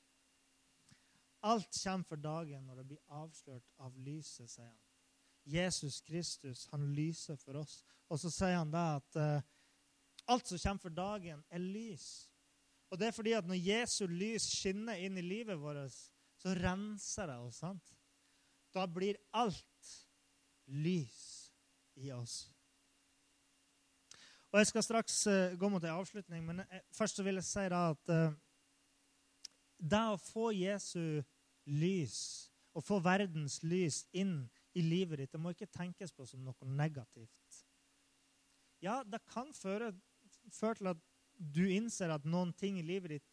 Alt 1.47 1.69
kommer 1.83 2.07
for 2.07 2.19
dagen 2.19 2.65
når 2.65 2.81
det 2.81 2.87
blir 2.91 3.13
avslørt 3.19 3.67
av 3.79 3.95
lyset, 4.01 4.49
sier 4.49 4.67
han. 4.67 4.83
Jesus 5.47 6.01
Kristus, 6.03 6.65
han 6.73 6.89
lyser 6.91 7.37
for 7.39 7.61
oss. 7.61 7.79
Og 8.11 8.19
så 8.19 8.31
sier 8.33 8.57
han 8.57 8.71
da 8.73 8.97
at 8.97 9.19
uh, 9.21 9.45
alt 10.27 10.49
som 10.49 10.59
kommer 10.59 10.83
for 10.89 10.95
dagen, 10.97 11.43
er 11.47 11.63
lys. 11.63 12.27
Og 12.91 12.99
det 12.99 13.07
er 13.07 13.15
fordi 13.15 13.35
at 13.37 13.47
når 13.47 13.61
Jesu 13.61 14.05
lys 14.11 14.49
skinner 14.57 14.99
inn 14.99 15.19
i 15.19 15.23
livet 15.23 15.59
vårt, 15.59 15.95
så 16.41 16.55
renser 16.55 17.31
det 17.31 17.37
oss. 17.39 17.61
sant? 17.63 17.95
Da 18.75 18.85
blir 18.91 19.19
alt 19.31 19.93
lys 20.67 21.36
oss. 22.15 22.47
Og 24.51 24.59
Jeg 24.59 24.69
skal 24.71 24.83
straks 24.83 25.15
uh, 25.27 25.55
gå 25.59 25.69
mot 25.69 25.83
en 25.83 25.97
avslutning, 25.99 26.45
men 26.45 26.63
først 26.95 27.19
så 27.19 27.23
vil 27.23 27.39
jeg 27.41 27.47
si 27.47 27.65
da 27.71 27.81
at 27.91 28.13
uh, 28.13 28.35
det 29.77 30.03
å 30.11 30.19
få 30.21 30.51
Jesu 30.55 31.21
lys, 31.67 32.19
å 32.73 32.81
få 32.81 32.99
verdens 33.03 33.59
lys 33.63 34.05
inn 34.15 34.47
i 34.77 34.83
livet 34.85 35.21
ditt, 35.21 35.33
det 35.33 35.41
må 35.41 35.53
ikke 35.53 35.69
tenkes 35.73 36.13
på 36.13 36.25
som 36.29 36.43
noe 36.45 36.69
negativt. 36.69 37.63
Ja, 38.83 39.01
det 39.03 39.23
kan 39.29 39.49
føre, 39.57 39.91
føre 40.53 40.79
til 40.79 40.91
at 40.93 41.03
du 41.37 41.65
innser 41.69 42.13
at 42.13 42.25
noen 42.25 42.53
ting 42.57 42.77
i 42.79 42.85
livet 42.85 43.17
ditt 43.17 43.27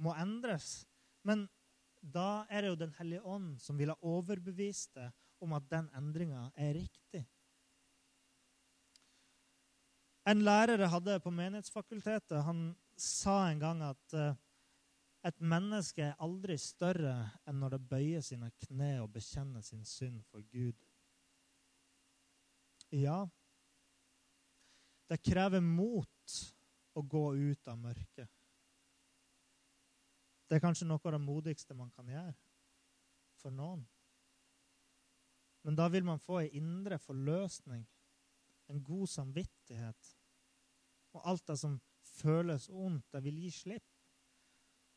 må 0.00 0.14
endres. 0.18 0.84
Men 1.26 1.46
da 2.00 2.44
er 2.50 2.62
det 2.62 2.72
jo 2.72 2.80
Den 2.82 2.94
hellige 2.98 3.24
ånd 3.24 3.60
som 3.62 3.78
vil 3.78 3.92
ha 3.92 3.96
overbevist 4.02 4.94
deg 4.98 5.12
om 5.44 5.54
at 5.56 5.66
den 5.70 5.88
endringa 5.96 6.50
er 6.56 6.74
riktig. 6.76 7.24
En 10.24 10.40
lærer 10.40 10.80
jeg 10.80 10.88
hadde 10.88 11.18
på 11.20 11.30
Menighetsfakultetet, 11.30 12.38
han 12.46 12.70
sa 12.96 13.50
en 13.50 13.60
gang 13.60 13.82
at 13.84 14.16
uh, 14.16 14.32
et 15.24 15.40
menneske 15.40 16.02
er 16.04 16.20
aldri 16.24 16.56
større 16.60 17.16
enn 17.48 17.60
når 17.60 17.76
det 17.76 17.86
bøyer 17.90 18.24
sine 18.24 18.50
kne 18.66 18.90
og 19.02 19.12
bekjenner 19.12 19.64
sin 19.64 19.84
synd 19.88 20.22
for 20.30 20.44
Gud. 20.52 20.76
Ja, 22.94 23.24
det 25.10 25.20
krever 25.24 25.60
mot 25.64 26.36
å 26.94 27.02
gå 27.02 27.24
ut 27.34 27.68
av 27.68 27.80
mørket. 27.80 28.30
Det 30.48 30.56
er 30.56 30.62
kanskje 30.62 30.86
noe 30.88 31.00
av 31.04 31.16
det 31.16 31.24
modigste 31.24 31.76
man 31.76 31.90
kan 31.92 32.08
gjøre 32.08 32.36
for 33.40 33.52
noen. 33.52 33.82
Men 35.64 35.76
da 35.76 35.88
vil 35.88 36.04
man 36.04 36.20
få 36.20 36.42
ei 36.42 36.50
indre 36.60 36.98
forløsning, 37.00 37.84
en 38.70 38.82
god 38.84 39.08
samvittighet. 39.08 40.10
Og 41.14 41.28
alt 41.30 41.46
det 41.48 41.58
som 41.60 41.78
føles 42.16 42.68
ondt, 42.68 43.06
det 43.12 43.22
vil 43.24 43.40
gi 43.44 43.50
slipp. 43.54 43.90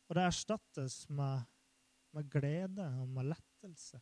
Og 0.07 0.15
det 0.15 0.23
erstattes 0.23 1.01
med, 1.09 1.47
med 2.15 2.29
glede 2.31 2.85
og 3.01 3.09
med 3.11 3.33
lettelse. 3.33 3.99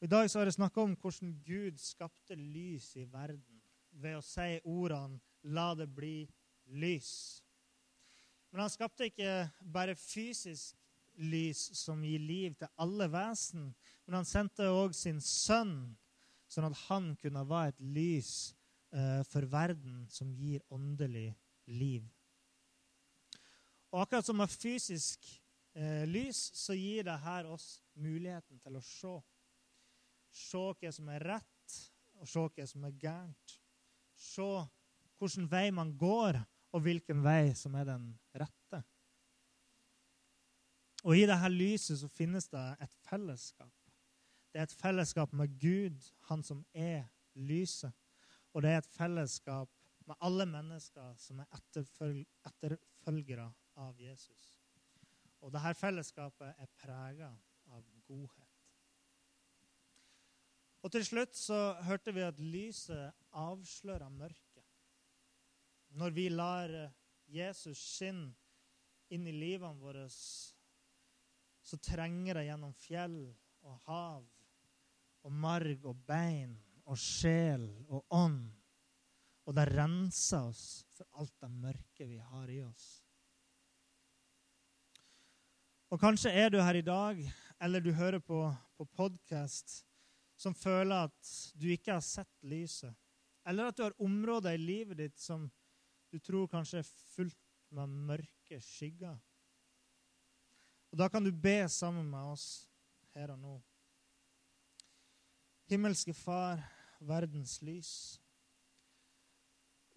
I 0.00 0.06
dag 0.06 0.30
så 0.30 0.38
har 0.38 0.46
jeg 0.46 0.54
snakka 0.54 0.80
om 0.80 0.94
hvordan 0.94 1.32
Gud 1.42 1.78
skapte 1.82 2.36
lys 2.38 2.92
i 2.96 3.04
verden 3.10 3.62
ved 3.90 4.18
å 4.18 4.22
si 4.22 4.60
ordene 4.62 5.18
'la 5.42 5.74
det 5.74 5.88
bli 5.94 6.28
lys. 6.66 7.42
Men 8.50 8.60
han 8.60 8.70
skapte 8.70 9.08
ikke 9.10 9.50
bare 9.74 9.96
fysisk 9.98 10.76
lys 11.18 11.58
som 11.78 12.04
gir 12.04 12.22
liv 12.22 12.54
til 12.54 12.70
alle 12.78 13.08
vesen, 13.10 13.74
men 14.08 14.22
han 14.22 14.28
sendte 14.28 14.70
òg 14.72 14.94
sin 14.96 15.18
sønn, 15.20 15.74
sånn 16.48 16.70
at 16.70 16.78
han 16.86 17.10
kunne 17.20 17.42
være 17.44 17.74
et 17.74 17.82
lys 17.92 18.30
eh, 18.96 19.20
for 19.28 19.44
verden 19.52 20.06
som 20.08 20.30
gir 20.32 20.62
åndelig 20.72 21.34
liv. 21.68 22.06
Og 23.92 24.00
akkurat 24.00 24.24
som 24.24 24.40
med 24.40 24.48
fysisk 24.48 25.28
eh, 25.76 26.08
lys, 26.08 26.40
så 26.56 26.72
gir 26.72 27.04
det 27.04 27.18
her 27.20 27.52
oss 27.52 27.82
muligheten 28.00 28.64
til 28.64 28.80
å 28.80 28.84
se. 28.84 29.14
Se 30.32 30.64
hva 30.80 30.92
som 30.96 31.12
er 31.12 31.28
rett, 31.34 31.78
og 32.16 32.32
se 32.32 32.48
hva 32.48 32.68
som 32.72 32.88
er 32.88 32.96
gærent. 33.04 33.58
Se 34.16 34.50
hvilken 35.20 35.52
vei 35.52 35.66
man 35.74 35.92
går, 36.00 36.40
og 36.72 36.84
hvilken 36.84 37.20
vei 37.24 37.52
som 37.56 37.76
er 37.76 37.92
den 37.92 38.08
rette. 38.40 38.80
Og 41.04 41.12
I 41.12 41.26
dette 41.28 41.52
lyset 41.52 42.00
så 42.00 42.08
finnes 42.08 42.48
det 42.48 42.64
et 42.80 42.96
fellesskap. 43.04 43.77
Det 44.58 44.64
er 44.64 44.72
et 44.72 44.80
fellesskap 44.80 45.32
med 45.38 45.52
Gud, 45.62 46.06
han 46.26 46.40
som 46.42 46.64
er 46.74 47.04
lyset. 47.38 47.92
Og 48.50 48.64
det 48.64 48.70
er 48.72 48.80
et 48.80 48.88
fellesskap 48.90 49.70
med 50.02 50.16
alle 50.18 50.46
mennesker 50.50 51.12
som 51.22 51.38
er 51.38 51.52
etterfølg 51.54 52.24
etterfølgere 52.48 53.44
av 53.78 54.00
Jesus. 54.02 54.48
Og 55.46 55.52
dette 55.54 55.70
fellesskapet 55.78 56.58
er 56.58 56.72
prega 56.74 57.28
av 57.70 57.84
godhet. 58.08 58.56
Og 60.82 60.90
til 60.90 61.06
slutt 61.06 61.38
så 61.38 61.60
hørte 61.86 62.16
vi 62.16 62.24
at 62.26 62.40
lyset 62.42 63.14
avslører 63.30 64.10
mørket. 64.10 64.66
Når 66.02 66.16
vi 66.16 66.24
lar 66.32 66.74
Jesus 67.30 67.78
skinne 67.92 68.34
inn 69.14 69.30
i 69.30 69.36
livene 69.38 69.78
våre, 69.78 70.08
så 70.10 71.78
trenger 71.78 72.40
det 72.40 72.48
gjennom 72.50 72.74
fjell 72.74 73.20
og 73.62 73.78
hav 73.86 74.26
og 75.26 75.32
marg 75.32 75.84
og 75.88 75.98
bein 76.08 76.54
og 76.88 76.98
sjel 77.00 77.66
og 77.88 78.04
ånd. 78.14 78.46
Og 79.48 79.56
det 79.56 79.64
renser 79.72 80.48
oss 80.50 80.64
for 80.96 81.08
alt 81.20 81.34
det 81.40 81.50
mørke 81.50 82.06
vi 82.08 82.18
har 82.20 82.48
i 82.52 82.60
oss. 82.66 82.88
Og 85.88 86.00
kanskje 86.00 86.34
er 86.36 86.50
du 86.52 86.58
her 86.60 86.76
i 86.76 86.84
dag, 86.84 87.20
eller 87.64 87.80
du 87.80 87.94
hører 87.96 88.20
på, 88.20 88.42
på 88.76 88.84
podkast, 88.92 89.80
som 90.36 90.54
føler 90.54 91.08
at 91.08 91.30
du 91.56 91.70
ikke 91.72 91.96
har 91.96 92.04
sett 92.04 92.44
lyset. 92.44 92.92
Eller 93.48 93.70
at 93.70 93.78
du 93.78 93.86
har 93.86 93.96
områder 94.04 94.58
i 94.58 94.60
livet 94.60 95.00
ditt 95.00 95.16
som 95.18 95.48
du 96.12 96.18
tror 96.20 96.48
kanskje 96.52 96.82
er 96.82 96.92
fullt 97.14 97.40
med 97.72 97.96
mørke 98.12 98.60
skygger. 98.64 99.16
Og 100.92 100.98
Da 101.00 101.08
kan 101.08 101.24
du 101.24 101.32
be 101.32 101.68
sammen 101.68 102.08
med 102.10 102.32
oss 102.32 102.68
her 103.14 103.32
og 103.32 103.40
nå. 103.40 103.56
Himmelske 105.68 106.14
Far, 106.14 106.62
verdens 106.98 107.58
lys. 107.60 107.90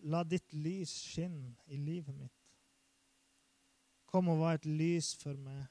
La 0.03 0.19
ditt 0.27 0.51
lys 0.51 0.91
skinne 0.91 1.53
i 1.71 1.77
livet 1.79 2.11
mitt. 2.11 2.41
Kom 4.11 4.27
og 4.33 4.41
vær 4.41 4.59
et 4.59 4.67
lys 4.67 5.13
for 5.21 5.39
meg, 5.39 5.69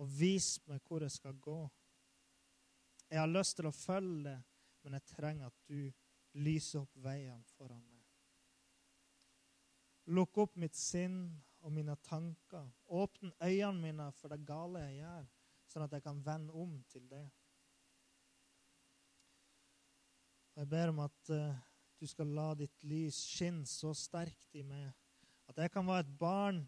og 0.00 0.08
vis 0.16 0.54
meg 0.64 0.80
hvor 0.88 1.04
jeg 1.04 1.12
skal 1.12 1.36
gå. 1.44 1.58
Jeg 3.10 3.20
har 3.20 3.28
lyst 3.28 3.58
til 3.58 3.68
å 3.68 3.74
følge 3.76 4.30
det, 4.30 4.38
men 4.80 4.96
jeg 4.96 5.08
trenger 5.12 5.52
at 5.52 5.60
du 5.68 5.92
lyser 6.40 6.80
opp 6.80 6.96
veien 7.04 7.44
foran 7.58 7.84
meg. 7.84 8.08
Lukk 10.16 10.40
opp 10.46 10.56
mitt 10.56 10.80
sinn 10.80 11.26
og 11.60 11.76
mine 11.76 11.98
tanker. 12.08 12.64
Åpne 12.88 13.36
øynene 13.44 13.84
mine 13.84 14.08
for 14.16 14.32
det 14.32 14.40
gale 14.48 14.86
jeg 14.86 15.02
gjør, 15.02 15.30
sånn 15.68 15.84
at 15.90 16.00
jeg 16.00 16.08
kan 16.08 16.24
vende 16.24 16.56
om 16.64 16.78
til 16.88 17.04
det. 17.12 17.26
Og 20.54 20.64
Jeg 20.64 20.68
ber 20.68 20.92
om 20.92 21.00
at 21.04 21.30
uh, 21.32 21.54
du 22.00 22.06
skal 22.06 22.34
la 22.36 22.50
ditt 22.58 22.84
lys 22.84 23.18
skinne 23.36 23.68
så 23.68 23.94
sterkt 23.96 24.58
i 24.58 24.64
meg 24.66 24.90
at 25.48 25.58
jeg 25.62 25.72
kan 25.72 25.86
være 25.86 26.06
et 26.06 26.16
barn 26.18 26.62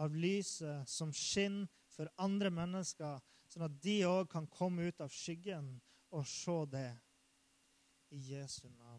av 0.00 0.14
lyset 0.16 0.88
som 0.88 1.12
skinner 1.12 1.68
for 1.90 2.08
andre 2.22 2.50
mennesker, 2.54 3.18
sånn 3.50 3.66
at 3.66 3.78
de 3.82 4.00
òg 4.08 4.28
kan 4.32 4.46
komme 4.50 4.88
ut 4.88 5.02
av 5.02 5.12
skyggen 5.12 5.74
og 6.14 6.26
se 6.26 6.56
det 6.72 6.90
i 8.14 8.20
Jesu 8.32 8.66
navn. 8.68 8.89